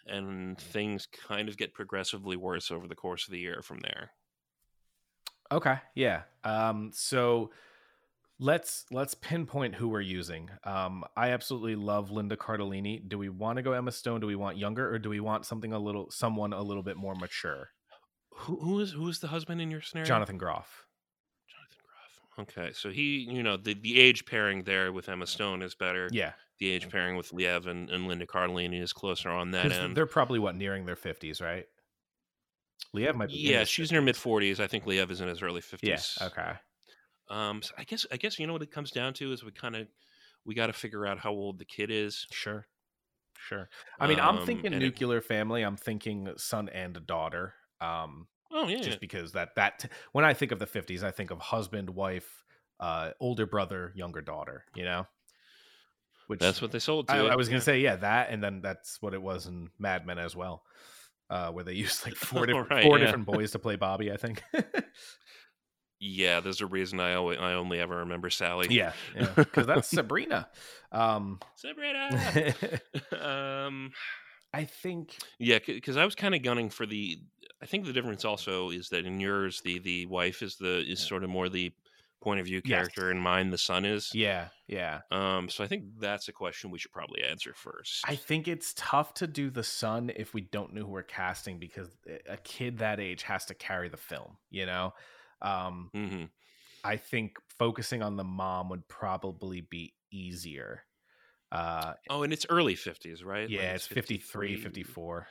[0.07, 4.11] and things kind of get progressively worse over the course of the year from there.
[5.51, 5.75] Okay.
[5.95, 6.21] Yeah.
[6.45, 7.51] Um, so
[8.39, 10.49] let's let's pinpoint who we're using.
[10.63, 13.07] Um, I absolutely love Linda Cardellini.
[13.07, 14.21] Do we want to go Emma Stone?
[14.21, 16.95] Do we want younger, or do we want something a little someone a little bit
[16.95, 17.69] more mature?
[18.41, 20.07] Who, who is who is the husband in your scenario?
[20.07, 20.85] Jonathan Groff.
[21.49, 22.47] Jonathan Groff.
[22.65, 26.07] Okay, so he, you know, the the age pairing there with Emma Stone is better.
[26.11, 26.33] Yeah.
[26.59, 29.97] The age pairing with Liev and, and Linda Cardellini is closer on that end.
[29.97, 31.65] They're probably what nearing their fifties, right?
[32.95, 33.35] Liev might be.
[33.37, 34.59] Yeah, she's in her mid forties.
[34.59, 35.95] I think Liev is in his early Yeah.
[35.95, 36.17] fifties.
[36.21, 36.51] Okay.
[37.29, 39.51] Um, so I guess I guess you know what it comes down to is we
[39.51, 39.87] kind of
[40.45, 42.27] we got to figure out how old the kid is.
[42.31, 42.67] Sure.
[43.37, 43.69] Sure.
[43.99, 45.63] I mean, I'm Um, thinking and it- nuclear family.
[45.63, 47.55] I'm thinking son and daughter.
[47.79, 51.31] Um, Oh yeah, just because that that when I think of the 50s, I think
[51.31, 52.43] of husband, wife,
[52.79, 54.65] uh, older brother, younger daughter.
[54.75, 55.07] You know,
[56.27, 57.13] which that's what they sold to.
[57.13, 57.63] I, I was gonna yeah.
[57.63, 57.79] say.
[57.79, 60.63] Yeah, that, and then that's what it was in Mad Men as well,
[61.29, 63.05] uh, where they used like four different Right, four yeah.
[63.05, 64.11] different boys to play Bobby.
[64.11, 64.43] I think.
[66.03, 68.65] Yeah, there's a reason I always, I only ever remember Sally.
[68.71, 70.49] yeah, yeah, because that's Sabrina.
[70.91, 72.51] Um, Sabrina.
[73.21, 73.91] um,
[74.51, 77.19] I think yeah, because I was kind of gunning for the.
[77.61, 80.99] I think the difference also is that in yours, the the wife is the is
[80.99, 81.73] sort of more the
[82.21, 82.87] point of view Yes.
[82.91, 84.13] character, and mine the son is.
[84.13, 85.01] yeah, yeah.
[85.11, 88.07] Um, so I think that's a question we should probably answer first.
[88.07, 91.59] I think it's tough to do the son if we don't know who we're casting
[91.59, 91.95] because
[92.25, 94.93] a kid that age has to carry the film, you know?
[95.41, 96.25] Um, hmm
[96.83, 100.83] I think focusing on the mom would probably be easier.
[101.51, 103.51] Uh, Oh, and it's early fifties, right?
[103.55, 105.27] Like, yeah, it's 53, 54.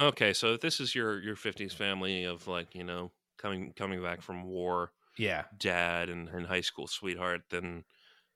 [0.00, 4.02] Okay, so if this is your your fifties family of like you know coming coming
[4.02, 5.44] back from war, Yeah.
[5.58, 7.84] dad and, and high school sweetheart, then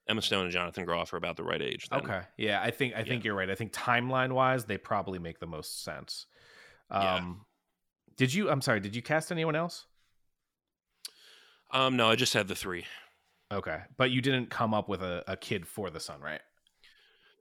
[0.08, 1.88] Emma Stone and Jonathan Groff are about the right age.
[1.88, 2.00] Then.
[2.00, 2.20] Okay.
[2.36, 3.48] Yeah, I think I think you're right.
[3.50, 6.26] I think timeline wise, they probably make the most sense.
[6.90, 7.22] Um Yeah.
[8.16, 9.86] did you I'm sorry, did you cast anyone else?
[11.72, 12.84] Um, no, I just had the three.
[13.50, 13.80] Okay.
[13.96, 16.40] But you didn't come up with a, a kid for the son, right?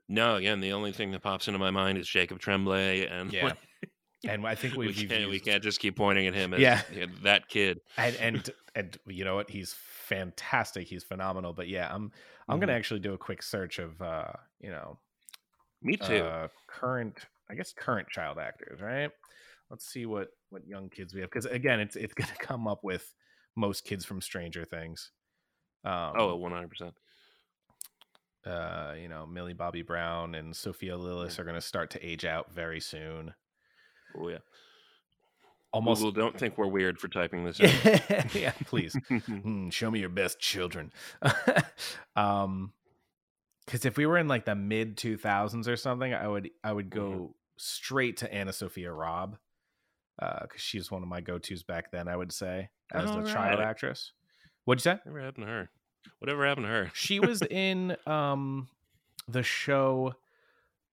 [0.09, 3.53] No, again, the only thing that pops into my mind is Jacob Tremblay, and Yeah.
[4.27, 6.81] And I think we can't we can't just keep pointing at him as Yeah.
[6.93, 7.81] yeah, that kid.
[7.97, 12.11] and and and you know what he's fantastic he's phenomenal but yeah i'm
[12.49, 12.75] i'm gonna Mhm.
[12.75, 14.97] actually do a quick search of uh you know
[15.81, 16.03] Me too.
[16.17, 17.17] uh current
[17.49, 19.11] i guess current child actors right
[19.69, 22.83] let's see what what young kids we have because again it's it's gonna come up
[22.83, 23.13] with
[23.55, 25.11] most kids from stranger things
[25.85, 26.93] um oh, one hundred percent.
[28.45, 32.51] uh you know millie bobby brown and sophia lillis are gonna start to age out
[32.53, 33.33] very soon
[34.19, 34.37] Oh yeah.
[35.71, 37.59] almost Google, don't think we're weird for typing this.
[37.59, 37.69] in.
[38.33, 40.91] yeah please Hmm, show me your best children.
[42.15, 42.71] um,
[43.65, 46.71] because if we were in like the mid two thousands or something, I would I
[46.73, 47.33] would go Mhm.
[47.57, 49.37] straight to AnnaSophia Robb,
[50.21, 52.07] uh, because she's one of my go tos back then.
[52.07, 54.11] I would say as a the child actress.
[54.65, 54.99] What'd you say?
[55.03, 55.69] Whatever happened to her?
[56.19, 56.91] Whatever happened to her?
[56.93, 58.67] She was in um
[59.29, 60.15] the show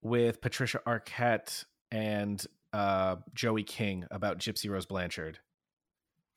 [0.02, 5.38] with Patricia Arquette and uh, Joey King about Gypsy Rose Blanchard.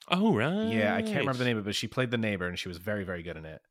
[0.10, 0.74] Oh right.
[0.74, 2.68] Yeah, I can't remember the name of it, but she played the neighbor and she
[2.68, 3.62] was very, very good in it.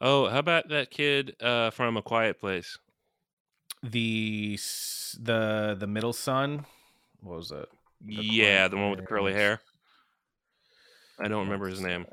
[0.00, 2.78] Oh, how about that kid uh, from A Quiet Place?
[3.82, 4.58] The
[5.18, 6.64] the the middle son,
[7.20, 7.68] what was it?
[8.00, 9.60] The yeah, the one with the curly hair.
[11.18, 12.06] I don't remember his name.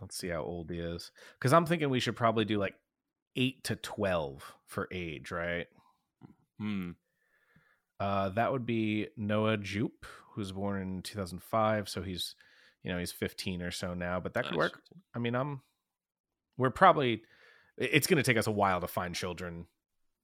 [0.00, 1.10] Let's see how old he is.
[1.38, 2.74] Because I'm thinking we should probably do like
[3.36, 5.66] eight to twelve for age, right?
[6.58, 6.92] Hmm.
[8.00, 11.88] Uh, that would be Noah Jupe, who's born in 2005.
[11.88, 12.34] So he's,
[12.82, 14.18] you know, he's 15 or so now.
[14.20, 14.58] But that could Nice.
[14.58, 14.80] work.
[15.14, 15.60] I mean, I'm.
[16.56, 17.22] We're probably.
[17.78, 19.66] It's going to take us a while to find children.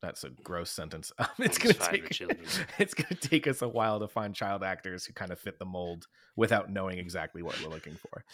[0.02, 1.12] That's a gross sentence.
[1.18, 2.20] Um, it's going to take.
[2.78, 5.58] It's going to take us a while to find child actors who kind of fit
[5.58, 8.24] the mold without knowing exactly what we're looking for.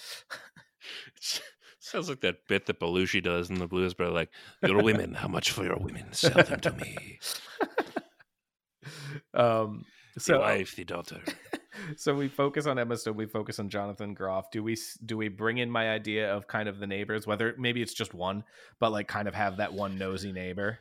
[1.79, 4.31] Sounds like that bit that Belushi does in the Blues, but like,
[4.67, 6.13] your women, how much for your women?
[6.13, 7.19] Sell them to me.
[9.35, 9.85] Um.
[10.15, 11.21] The So wife, the daughter.
[11.97, 13.17] so we focus on Emma Stone.
[13.17, 14.51] We focus on Jonathan Groff.
[14.51, 17.27] Do we do we bring in my idea of kind of the neighbors?
[17.27, 18.45] Whether maybe it's just one,
[18.79, 20.79] but like kind of have that one nosy neighbor.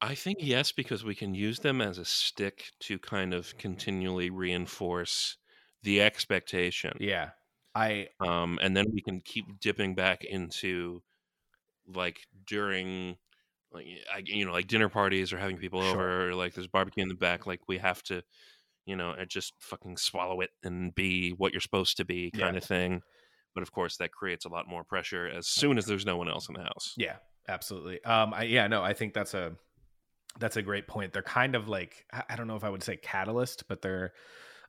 [0.00, 4.28] I think yes, because we can use them as a stick to kind of continually
[4.28, 5.36] reinforce
[5.82, 6.96] the expectation.
[7.00, 7.30] Yeah,
[7.74, 11.02] I um, and then we can keep dipping back into
[11.86, 13.16] like during
[13.74, 15.90] like I, you know like dinner parties or having people Sure.
[15.90, 18.22] over or like there's barbecue in the back like we have to
[18.86, 22.44] you know and just fucking swallow it and be what you're supposed to be Yeah.
[22.44, 23.02] kind of thing
[23.54, 26.28] but of course that creates a lot more pressure as soon as there's no one
[26.28, 27.16] else in the house yeah,
[27.48, 28.02] absolutely.
[28.04, 29.56] Um, I yeah, no, I think that's a
[30.38, 31.12] that's a great point.
[31.12, 34.12] They're kind of like I I don't know if I would say catalyst, but they're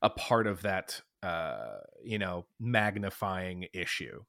[0.02, 4.24] a part of that uh you know magnifying issue.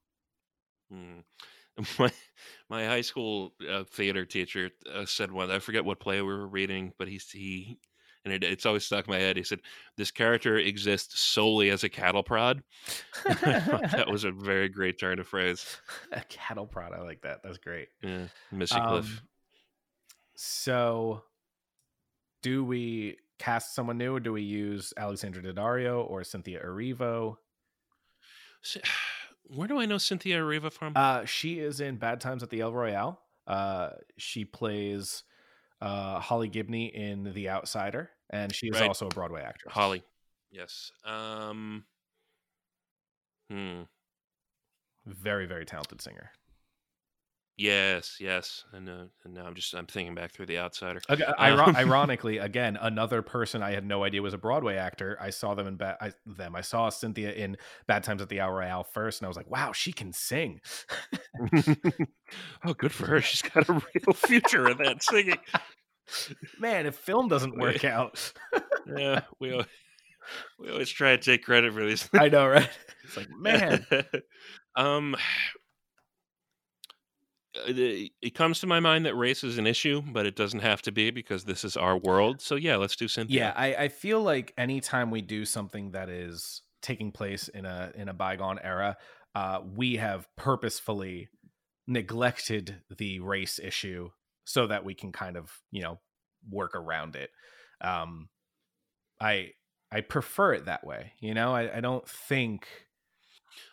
[0.92, 1.24] Mm.
[1.98, 2.10] My
[2.68, 5.50] my high school uh, theater teacher uh, said one.
[5.50, 7.78] I forget what play we were reading, but he he,
[8.24, 9.36] and it, it's always stuck in my head.
[9.36, 9.60] He said
[9.96, 12.62] this character exists solely as a cattle prod.
[13.26, 15.66] That was a very great turn of phrase.
[16.12, 16.92] a cattle prod.
[16.92, 17.42] I like that.
[17.42, 17.88] That's great.
[18.02, 19.04] Yeah, Missy Cliff.
[19.04, 19.20] Um,
[20.34, 21.22] so,
[22.42, 27.36] do we cast someone new, or do we use Alexandra Daddario or Cynthia Erivo?
[29.48, 30.92] Where do I know Cynthia Erivo from?
[30.96, 33.20] Uh, she is in Bad Times at the El Royale.
[33.46, 35.22] Uh, she plays
[35.80, 38.88] uh, Holly Gibney in The Outsider, and she is Right.
[38.88, 39.72] also a Broadway actress.
[39.72, 40.02] Holly.
[40.50, 40.90] Yes.
[41.04, 41.84] Um.
[43.50, 43.82] Hmm.
[45.06, 46.32] very very talented singer.
[47.58, 48.16] Yes.
[48.20, 48.64] Yes.
[48.72, 51.00] And uh, and now I'm just I'm thinking back through the outsider.
[51.08, 55.16] Iro- Um, ironically, again, another person I had no idea was a Broadway actor.
[55.20, 55.96] I saw them in bad.
[56.00, 56.54] I, them.
[56.54, 59.50] I saw Cynthia in Bad Times at the El Royale first, and I was like,
[59.50, 60.60] "Wow, she can sing."
[62.64, 63.20] oh, good for her.
[63.22, 65.38] She's got a real future in that singing.
[66.60, 68.32] Man, if film doesn't work out,
[68.96, 69.60] Yeah, we
[70.58, 72.22] we always try to take credit for these things.
[72.22, 72.68] I know, right?
[73.04, 73.86] It's like, man,
[74.76, 75.16] um,
[77.66, 80.82] it, it comes to my mind that race is an issue, but it doesn't have
[80.82, 82.40] to be because this is our world.
[82.40, 83.38] So yeah, let's do Cynthia.
[83.38, 87.92] yeah, I, I feel like anytime we do something that is taking place in a
[87.94, 88.96] in a bygone era,
[89.34, 91.28] uh, we have purposefully
[91.86, 94.10] neglected the race issue
[94.44, 95.98] so that we can kind of you know
[96.50, 97.30] work around it.
[97.80, 98.28] Um,
[99.20, 99.52] I
[99.90, 101.12] I prefer it that way.
[101.20, 102.68] You know, I, I don't think.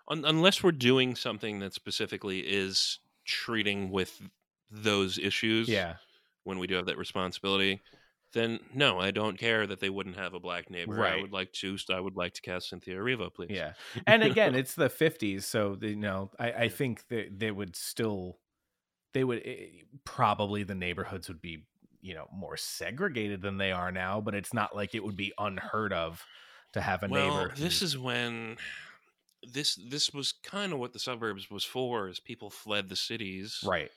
[0.10, 4.22] Unless we're doing something that specifically is treating with
[4.70, 5.70] those issues.
[5.70, 5.96] Yeah,
[6.44, 7.82] when we do have that responsibility,
[8.34, 10.96] then no, I don't care that they wouldn't have a black neighbor.
[11.06, 11.22] I Right.
[11.22, 11.78] would like to.
[11.90, 13.52] I would like to cast Cynthia Erivo, please.
[13.52, 13.74] yeah.
[14.08, 18.40] And again, it's the '50s, so you know, I, I think that they would still,
[19.14, 19.68] they would eh,
[20.04, 21.66] probably the neighborhoods would be
[22.02, 25.34] you know more segregated than they are now, but it's not like it would be
[25.38, 26.26] unheard of
[26.74, 27.54] to have a well, neighbor.
[27.56, 28.58] this is when
[29.52, 32.08] this this was kind of what the suburbs was for.
[32.08, 33.92] Is people fled the cities right.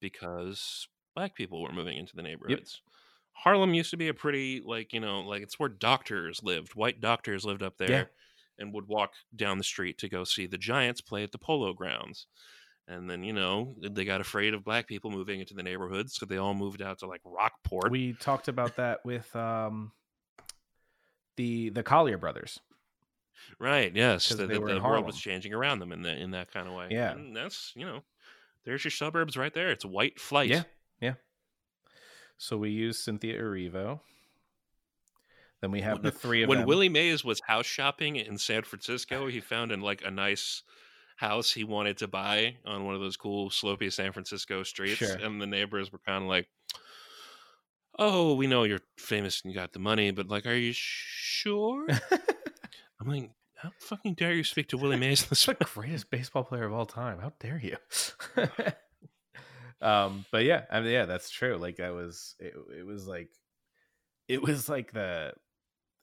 [0.00, 2.82] because black people were moving into the neighborhoods.
[3.32, 6.74] Harlem used to be a pretty like you know like it's where doctors lived.
[6.74, 8.04] White doctors lived up there Yeah.
[8.58, 11.72] and would walk down the street to go see the Giants play at the Polo
[11.72, 12.26] Grounds.
[12.88, 16.26] And then you know they got afraid of black people moving into the neighborhoods, so
[16.26, 17.90] they all moved out to like Rockport.
[17.92, 19.92] We talked about that with um
[21.36, 22.58] the the Collyer brothers.
[23.58, 23.94] Right?
[23.94, 24.28] Yes.
[24.28, 26.88] the, the, the world was changing around them in the in that kind of way.
[26.90, 27.12] Yeah.
[27.12, 28.00] and that's you know,
[28.64, 29.70] there's your suburbs right there.
[29.70, 30.50] It's white flight.
[30.50, 30.62] Yeah,
[31.00, 31.14] yeah.
[32.38, 34.00] So we use Cynthia Erivo.
[35.60, 36.66] Then we have the three of when them.
[36.68, 40.62] Willie Mays was house shopping in San Francisco, he found in like a nice
[41.16, 45.16] house he wanted to buy on one of those cool slopey San Francisco streets, Sure.
[45.16, 46.48] and the neighbors were kind of like,
[47.98, 51.86] "Oh, we know you're famous and you got the money, but like, are you sure?"
[53.00, 53.30] I'm like,
[53.62, 56.86] "How fucking dare you speak to Willie Mays this the greatest baseball player of all
[56.86, 57.18] time.
[57.18, 57.76] How dare you?
[59.86, 61.56] um, but yeah, I mean, yeah, that's true.
[61.56, 62.54] Like that was it.
[62.78, 63.28] It was like,
[64.28, 65.32] it was like the,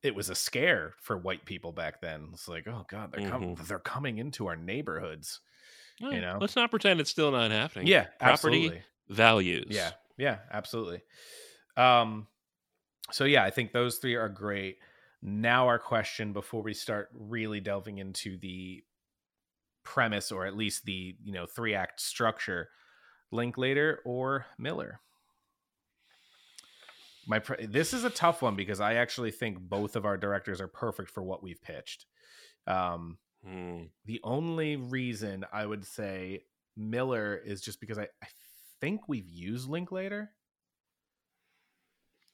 [0.04, 2.30] it was a scare for white people back then.
[2.34, 5.40] It's like, oh god, they're coming, they're coming into our neighborhoods.
[6.02, 6.38] Well, you know?
[6.40, 7.88] let's not pretend it's still not happening.
[7.88, 8.82] Yeah, property absolutely.
[9.10, 9.68] values.
[9.70, 11.02] Yeah, yeah, absolutely.
[11.76, 12.28] Um,
[13.12, 14.78] so yeah, I think those three are great.
[15.22, 18.84] Now, our question before we start really delving into the
[19.84, 22.70] premise, or at least the you know three act structure,
[23.32, 25.00] Linklater or Miller.
[27.28, 30.62] My pre- this is a tough one because I actually think both of our directors
[30.62, 32.06] are perfect for what we've pitched.
[32.66, 33.84] Um, Hmm.
[34.06, 36.44] the only reason I would say
[36.76, 38.28] Miller is just because I, I
[38.82, 40.32] think we've used Linklater.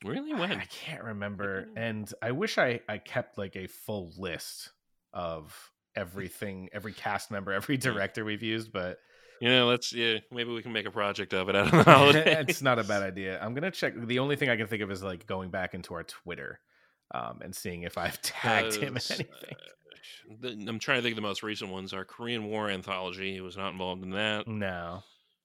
[0.04, 0.34] Really?
[0.34, 0.52] When?
[0.52, 4.72] I can't remember, and I wish I I kept like a full list
[5.14, 8.98] of everything, every cast member, every director we've used, but
[9.42, 11.92] You know, let's yeah, maybe we can make a project of it out of the
[11.92, 12.46] holidays.
[12.50, 13.40] it's not a bad idea.
[13.42, 13.94] I'm gonna check.
[13.96, 16.60] The only thing I can think of is like going back into our Twitter,
[17.14, 19.56] um, and seeing if I've tagged him in 'Cause, anything.
[20.44, 21.94] uh, I'm trying to think of the most recent ones.
[21.94, 23.34] Our Korean War anthology.
[23.34, 24.48] He was not involved in that.
[24.48, 25.04] No.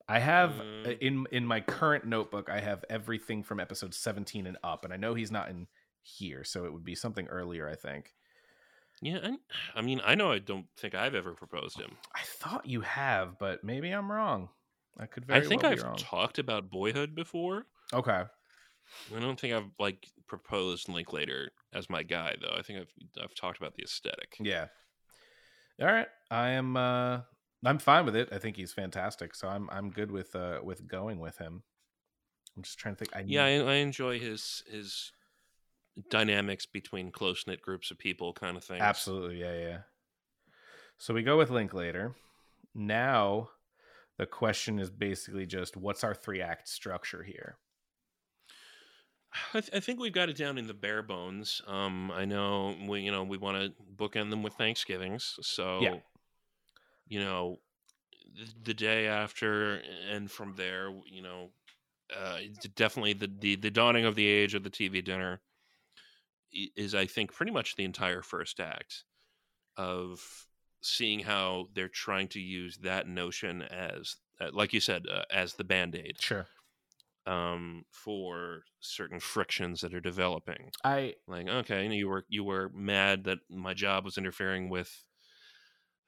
[0.09, 0.99] I have uh, Mm.
[1.01, 4.97] in in my current notebook I have everything from episode 17 and up and I
[4.97, 5.67] know he's not in
[6.03, 8.15] here so it would be something earlier I think.
[9.03, 9.37] Yeah, I,
[9.77, 11.93] I mean, I know I don't think I've ever proposed him.
[12.15, 14.49] I thought you have but maybe I'm wrong.
[14.99, 15.97] I could I very think well be I've wrong.
[15.97, 17.67] talked about Boyhood before.
[17.93, 18.25] okay.
[19.15, 22.55] I don't think I've like proposed Linklater as my guy though.
[22.59, 24.37] I think I've I've talked about the aesthetic.
[24.41, 24.69] Yeah.
[25.81, 26.09] All right.
[26.31, 27.21] I am uh
[27.65, 28.29] I'm fine with it.
[28.33, 29.35] I think he's fantastic.
[29.35, 31.63] So I'm I'm good with uh with going with him.
[32.57, 35.13] I'm just trying to think I Yeah, I, I enjoy his his
[36.11, 38.81] dynamics between close knit groups of people, kind of thing.
[38.81, 39.79] Absolutely, yeah, yeah.
[40.99, 42.15] So we go with Linklater.
[42.75, 43.51] Now,
[44.19, 47.59] the question is basically just what's our three act structure here?
[49.55, 51.61] I, th- I think we've got it down in the bare bones.
[51.67, 55.97] Um, I know we, you know, we want to bookend them with Thanksgivings, so Yeah.
[57.09, 57.59] You know,
[58.65, 61.51] the, day after, and from there, you know,
[62.17, 62.39] uh,
[62.75, 65.41] definitely the, the the dawning of the age of the TV dinner
[66.53, 69.05] is, I think, pretty much the entire first act
[69.77, 70.21] of
[70.83, 75.55] seeing how they're trying to use that notion as, uh, like you said, uh, as
[75.55, 76.47] the band aid Sure.
[77.27, 80.71] um, for certain frictions that are developing.
[80.85, 84.69] I Like, okay, you, know, you were you were mad that my job was interfering
[84.69, 85.05] with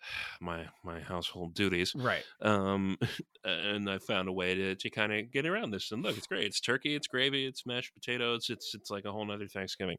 [0.40, 2.24] my my household duties, right.
[2.42, 2.98] um,
[3.44, 5.92] and I found a way to, to kind of get around this.
[5.92, 6.44] And look, it's great.
[6.44, 8.46] It's turkey, it's gravy, it's mashed potatoes.
[8.50, 9.96] It's it's like a whole nother Thanksgiving.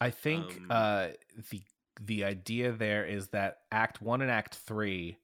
[0.00, 1.08] I think Um, uh
[1.50, 1.62] the
[2.00, 5.18] the idea there is that act 1 and act 3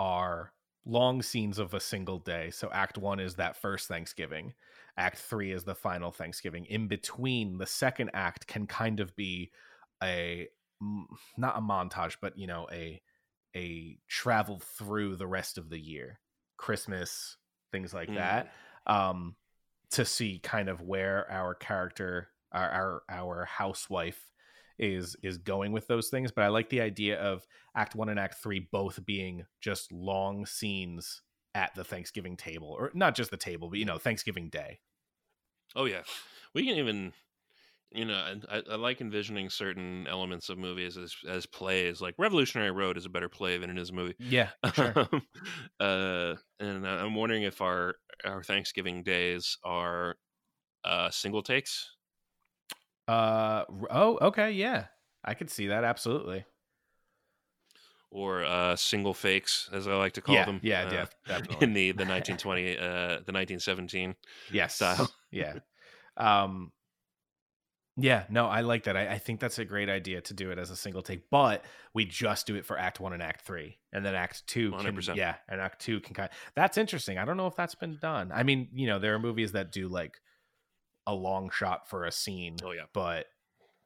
[0.00, 0.52] are
[0.86, 2.50] long scenes of a single day.
[2.50, 4.54] So act 1 is that first Thanksgiving.
[4.96, 6.64] Act 3 is the final Thanksgiving.
[6.66, 9.50] In between, the second act can kind of be
[10.02, 10.48] a
[11.36, 13.00] not a montage, but you know, a
[13.56, 16.20] a travel through the rest of the year.
[16.58, 17.36] Christmas,
[17.72, 18.14] things like Mm.
[18.16, 18.52] that.
[18.86, 19.34] Um
[19.90, 24.30] to see kind of where our character our our, our housewife
[24.78, 28.18] is is going with those things but i like the idea of act 1 and
[28.18, 31.22] act 3 both being just long scenes
[31.54, 34.80] at the thanksgiving table or not just the table but you know thanksgiving day
[35.74, 36.02] Oh yeah,
[36.54, 37.12] we can even.
[37.96, 42.00] You know, I, I like envisioning certain elements of movies as as plays.
[42.00, 44.16] Like Revolutionary Road is a better play than it is a movie.
[44.18, 45.22] yeah sure Um,
[45.80, 50.16] uh, and I'm wondering if our our Thanksgiving days are
[50.84, 51.90] uh, single takes.
[53.08, 54.86] uh oh okay yeah
[55.24, 56.44] i could see that absolutely
[58.10, 60.60] or uh, single fakes, as I like to call yeah them.
[60.62, 64.14] yeah uh, def- definitely In the the 1920 uh, the 1917
[64.48, 65.12] yes style.
[65.30, 65.54] yeah
[66.16, 66.72] um
[67.96, 70.58] yeah no i like that I, I think that's a great idea to do it
[70.58, 73.78] as a single take but we just do it for act one and act three
[73.92, 75.16] and then act two 100%.
[75.16, 78.30] yeah and act two can kind that's interesting i don't know if that's been done
[78.34, 80.20] i mean you know there are movies that do like
[81.06, 83.26] a long shot for a scene Oh yeah, but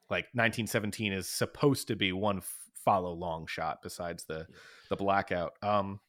[0.09, 4.47] like 1917 is supposed to be one f- follow long shot besides the
[4.89, 5.99] the blackout um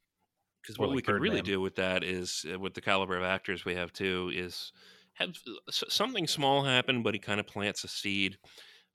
[0.61, 3.23] because what we like could really do with that is uh, with the caliber of
[3.23, 4.71] actors we have too is
[5.13, 5.35] have
[5.69, 8.37] something small happen, but he kind of plants a seed,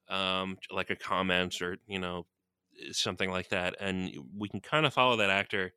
[0.08, 2.26] um, like a comment or you know
[2.92, 5.72] something like that, and we can kind of follow that actor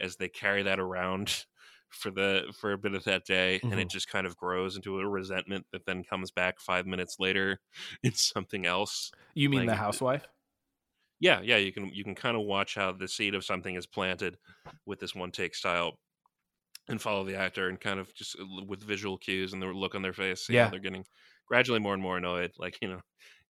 [0.00, 1.46] as they carry that around
[1.90, 3.80] for the for a bit of that day and Mhm.
[3.80, 7.60] it just kind of grows into a resentment that then comes back 5 minutes later
[8.02, 9.12] in something else.
[9.34, 10.28] You mean Like, the housewife?
[11.18, 13.86] Yeah, yeah, you can you can kind of watch how the seed of something is
[13.86, 14.38] planted
[14.86, 15.98] with this one take style
[16.90, 19.94] and follow the actor and kind of just uh, with visual cues and the look
[19.94, 20.72] on their face, Yeah.
[20.72, 21.04] they're getting
[21.46, 23.00] gradually more and more annoyed like, you know,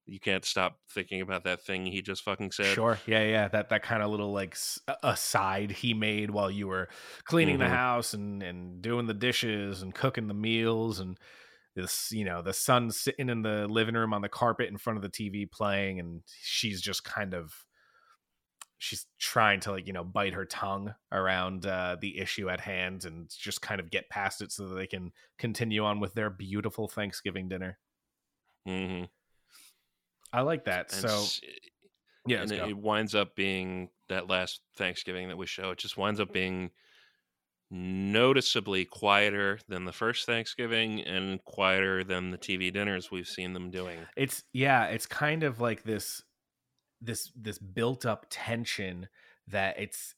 [0.07, 2.79] you can't stop thinking about that thing he just fucking said.
[2.79, 3.01] Sure.
[3.07, 3.49] Yeah, yeah.
[3.49, 4.55] That that kind of little like
[5.03, 6.91] aside he made while you were
[7.25, 7.71] cleaning the Mhm.
[7.71, 11.19] house and and doing the dishes and cooking the meals and
[11.77, 14.99] this you know the son sitting in the living room on the carpet in front
[14.99, 17.55] of the TV playing and she's just kind of
[18.81, 23.05] she's trying to like you know bite her tongue around uh the issue at hand
[23.05, 26.31] and just kind of get past it so that they can continue on with their
[26.31, 27.79] beautiful Thanksgiving dinner.
[28.67, 29.05] Mm-hmm.
[30.33, 30.93] I like that.
[30.93, 31.41] And so s-
[32.27, 35.71] yeah, and it, it winds up being that last Thanksgiving that we show.
[35.73, 36.71] It just winds up being
[37.71, 43.71] noticeably quieter than the first Thanksgiving and quieter than the TV dinners we've seen them
[43.71, 43.99] doing.
[44.17, 46.23] it's yeah it's kind of like this
[47.01, 49.09] this this built up tension
[49.47, 50.15] that it's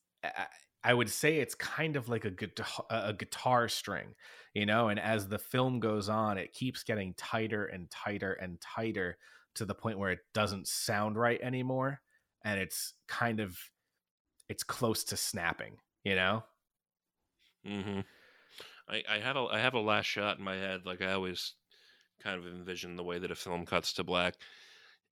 [0.85, 4.14] I- would say it's kind of like a guitar a guitar string
[4.55, 8.61] you know and as the film goes on it keeps getting tighter and tighter and
[8.61, 9.18] tighter
[9.55, 12.03] to the point where it doesn't sound right anymore
[12.45, 13.59] and it's kind of
[14.49, 16.45] it's close to snapping you know
[17.64, 18.01] hmm
[18.89, 20.87] I, I have a I have a last shot in my head.
[20.87, 21.55] Like I always
[22.20, 24.37] kind of envision the way that a film cuts to black.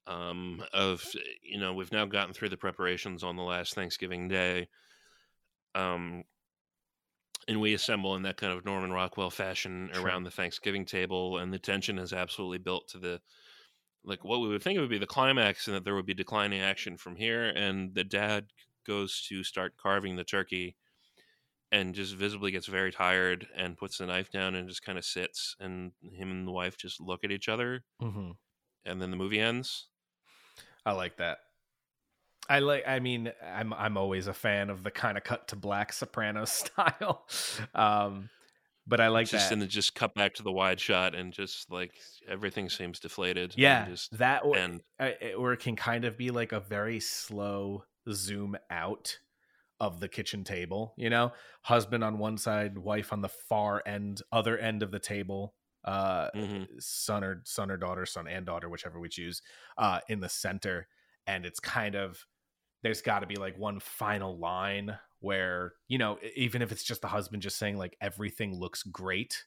[0.07, 1.05] Um, of
[1.43, 4.69] you know we've now gotten through the preparations on the last Thanksgiving day.
[5.75, 6.25] Um,
[7.49, 10.05] and we assemble in that kind of Norman Rockwell fashion Sure.
[10.05, 13.21] around the Thanksgiving table, and the tension is absolutely built to the
[14.05, 16.15] like what we would think it would be the climax, and that there would be
[16.15, 17.49] declining action from here.
[17.51, 18.47] And the dad
[18.87, 20.77] goes to start carving the turkey,
[21.73, 25.05] and just visibly gets very tired and puts the knife down and just kind of
[25.05, 28.33] sits, and him and the wife just look at each other, mm-hmm.
[28.85, 29.87] And then the movie ends.
[30.85, 31.39] I like that.
[32.49, 32.85] I like.
[32.87, 36.45] I mean, I'm I'm always a fan of the kind of cut to black soprano
[36.47, 37.27] style,
[37.75, 38.29] um,
[38.87, 39.53] but I like just that.
[39.53, 41.93] and then just cut back to the wide shot and just like
[42.29, 43.53] everything seems deflated.
[43.53, 46.61] and yeah, just that or and uh, or it can kind of be like a
[46.61, 49.19] very slow zoom out
[49.79, 50.93] of the kitchen table.
[50.97, 54.99] You know, husband on one side, wife on the far end, other end of the
[54.99, 55.55] table.
[55.85, 56.69] Uh, Mhm.
[56.83, 59.41] son or son or daughter, son and daughter, whichever we choose,
[59.79, 60.87] uh, in the center,
[61.27, 62.27] and it's kind of
[62.83, 67.03] there's got to be like one final line where you know even if it's just
[67.03, 69.45] the husband just saying like everything looks great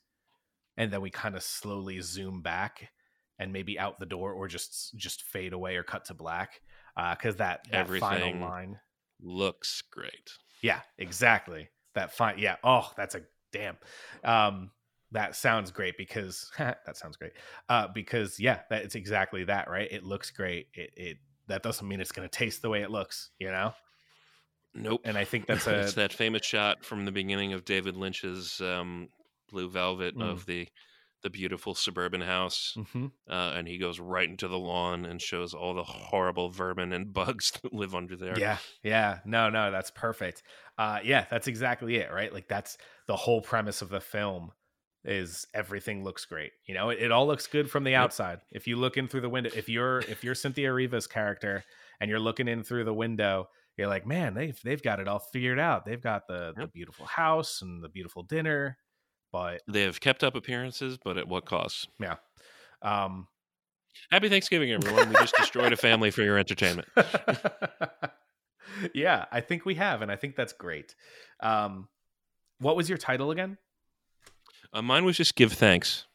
[0.78, 2.92] and then we kind of slowly zoom back
[3.40, 6.62] and maybe out the door or just just fade away or cut to black
[6.96, 8.40] uh because that, that final Everything.
[8.42, 8.80] line
[9.20, 10.32] looks great.
[10.62, 13.22] yeah exactly that fine yeah oh that's a
[13.52, 13.78] damn
[14.24, 14.70] um
[15.14, 17.32] that sounds great because that sounds great
[17.70, 21.88] uh because yeah that it's exactly that right it looks great it it that doesn't
[21.88, 23.74] mean it's going to taste the way it looks you know
[24.76, 25.01] Nope.
[25.05, 28.59] and i think that's a it's that famous shot from the beginning of David Lynch's
[28.61, 29.09] um,
[29.49, 30.24] Blue Velvet Mm.
[30.24, 30.68] of the
[31.22, 33.09] the beautiful suburban house, Mhm.
[33.30, 37.14] uh, and he goes right into the lawn and shows all the horrible vermin and
[37.20, 38.38] bugs that live under there.
[38.38, 39.20] Yeah, yeah.
[39.24, 40.43] No, no, that's perfect.
[40.78, 42.34] Uh yeah, that's exactly it, right?
[42.34, 44.51] Like that's the whole premise of the film
[45.06, 46.51] is everything looks great.
[46.66, 48.01] You know, it, it all looks good from the Yep.
[48.01, 48.39] outside.
[48.51, 51.64] If you look in through the window, if you're if you're Cynthia Erivo's character
[51.99, 55.20] and you're looking in through the window, you're like, man, they've they've got it all
[55.20, 55.86] figured out.
[55.86, 58.78] They've got the the beautiful house and the beautiful dinner.
[59.32, 61.89] But They have kept up appearances, but at what cost?
[61.99, 62.16] yeah.
[62.82, 63.28] Um
[64.12, 65.10] Happy Thanksgiving, everyone.
[65.10, 66.88] We just destroyed a family for your entertainment.
[68.93, 70.95] yeah, I think we have, and I think that's great.
[71.41, 71.88] Um,
[72.60, 73.58] what was your title again?
[74.74, 76.06] Uh, mine was just give thanks.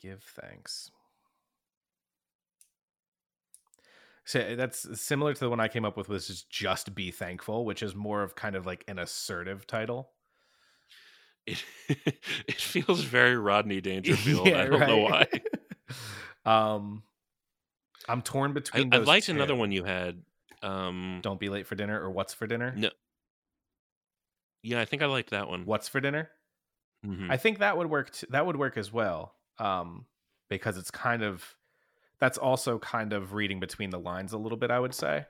[0.00, 0.90] Give thanks.
[4.24, 7.66] So that's similar to the one I came up with, was just just be thankful,
[7.66, 10.10] which is more of kind of like an assertive title.
[11.46, 14.48] It it feels very Rodney Dangerfield.
[14.48, 15.26] I don't know why.
[16.46, 17.02] um,
[18.08, 18.94] I'm torn between.
[18.94, 20.22] I those liked another one you had.
[20.62, 22.72] Um, Don't be late for dinner, or what's for dinner?
[22.74, 22.88] No.
[24.62, 25.66] yeah, I think I liked that one.
[25.66, 26.30] What's for dinner?
[27.04, 27.30] Mhm.
[27.30, 28.10] I think that would work.
[28.12, 30.06] T- that would work as well, um,
[30.48, 31.56] because it's kind of
[32.18, 34.70] that's also kind of reading between the lines a little bit.
[34.70, 35.26] I would say.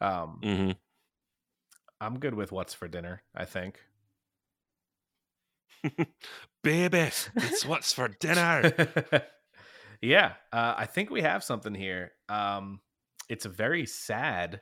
[0.00, 0.76] Um, Mhm.
[2.00, 3.22] I'm good with what's for dinner.
[3.34, 3.80] I think.
[6.62, 8.72] Baby, it's what's for dinner.
[10.00, 12.12] yeah, uh, I think we have something here.
[12.28, 12.80] Um,
[13.28, 14.60] it's a very sad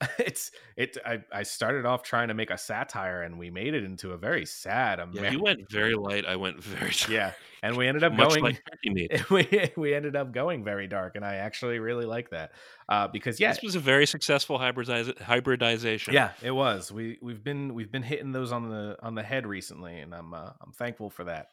[0.18, 0.96] it's it.
[1.04, 4.16] I I started off trying to make a satire, and we made it into a
[4.16, 5.00] very sad.
[5.12, 6.24] Yeah, you went very light.
[6.24, 7.32] I went very yeah,
[7.64, 8.42] and we ended up going.
[8.42, 8.62] like
[9.30, 12.52] we we ended up going very dark, and I actually really like that
[12.88, 16.14] uh, because yeah, This was a very successful hybridiz- hybridization.
[16.14, 16.92] yeah, it was.
[16.92, 20.32] We we've been we've been hitting those on the on the head recently, and I'm
[20.32, 21.48] uh, I'm thankful for that.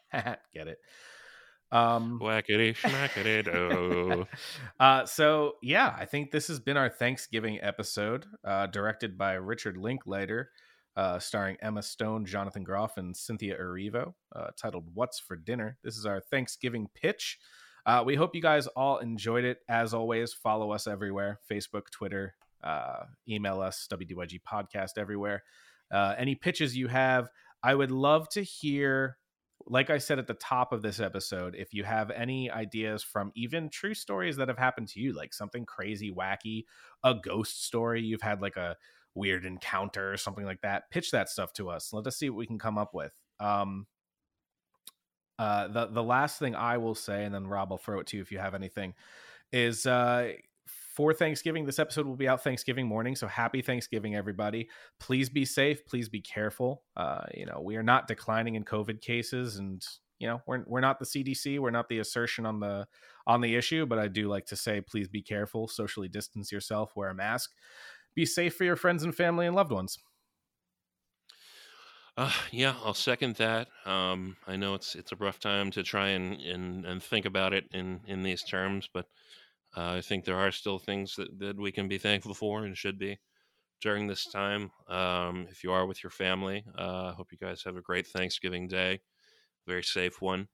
[0.53, 0.79] Get it?
[1.71, 4.27] Um, Whackity schmackity do.
[4.79, 9.77] uh, so yeah, I think this has been our Thanksgiving episode, uh, directed by Richard
[9.77, 10.51] Linklater,
[10.95, 15.97] uh, starring Emma Stone, Jonathan Groff, and Cynthia Erivo, uh, titled "What's for Dinner." This
[15.97, 17.39] is our Thanksgiving pitch.
[17.85, 19.59] Uh, we hope you guys all enjoyed it.
[19.67, 25.43] As always, follow us everywhere: Facebook, Twitter, uh, email us WDYG Podcast everywhere.
[25.91, 27.29] Uh, any pitches you have,
[27.61, 29.17] I would love to hear
[29.67, 33.31] like I said at the top of this episode, if you have any ideas from
[33.35, 36.65] even true stories that have happened to you, like something crazy, wacky,
[37.03, 38.75] a ghost story, you've had like a
[39.15, 41.93] weird encounter or something like that, pitch that stuff to us.
[41.93, 43.13] Let us see what we can come up with.
[43.39, 43.87] Um,
[45.39, 48.17] uh, the the last thing I will say, and then Rob, I'll throw it to
[48.17, 48.93] you if you have anything,
[49.51, 50.31] is uh,
[50.95, 51.65] for Thanksgiving.
[51.65, 54.69] This episode will be out Thanksgiving morning, so happy Thanksgiving, everybody.
[54.99, 55.85] Please be safe.
[55.85, 56.83] Please be careful.
[56.95, 59.85] Uh, you know, we are not declining in COVID cases, and
[60.19, 61.59] you know, we're we're not the CDC.
[61.59, 62.87] We're not the assertion on the
[63.27, 65.67] on the issue, but I do like to say, please be careful.
[65.67, 66.95] Socially distance yourself.
[66.95, 67.51] Wear a mask.
[68.15, 69.97] Be safe for your friends and family and loved ones.
[72.17, 73.67] Uh, yeah, I'll second that.
[73.85, 77.53] Um, I know it's it's a rough time to try and, and, and think about
[77.53, 79.07] it in, in these terms, but
[79.75, 82.77] uh, I think there are still things that, that we can be thankful for and
[82.77, 83.19] should be
[83.81, 84.71] during this time.
[84.87, 88.07] Um, if you are with your family, uh, I hope you guys have a great
[88.07, 89.01] Thanksgiving day,
[89.67, 90.47] very safe one.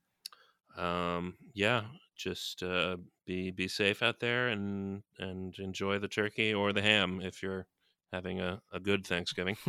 [0.77, 1.83] Um, yeah,
[2.17, 7.21] just uh, be be safe out there and and enjoy the turkey or the ham
[7.21, 7.67] if you're
[8.11, 9.57] having a, a good Thanksgiving.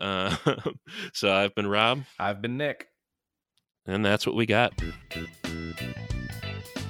[0.00, 0.36] Uh,
[1.12, 2.86] so I've been Rob, I've been Nick.
[3.84, 4.72] and that's what we got.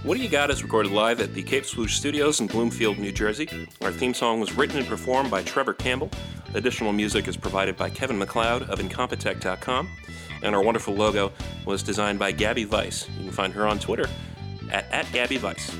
[0.04, 3.10] What Do You Got is recorded live at the Cape Swoosh Studios in Bloomfield, New
[3.10, 3.48] Jersey.
[3.82, 6.08] Our theme song was written and performed by Trevor Campbell.
[6.54, 9.88] Additional music is provided by Kevin MacLeod of Incompetech.com.
[10.42, 11.32] And our wonderful logo
[11.66, 13.08] was designed by Gabby Weiss.
[13.18, 14.08] You can find her on Twitter
[14.70, 15.76] at, at Gabby Weiss.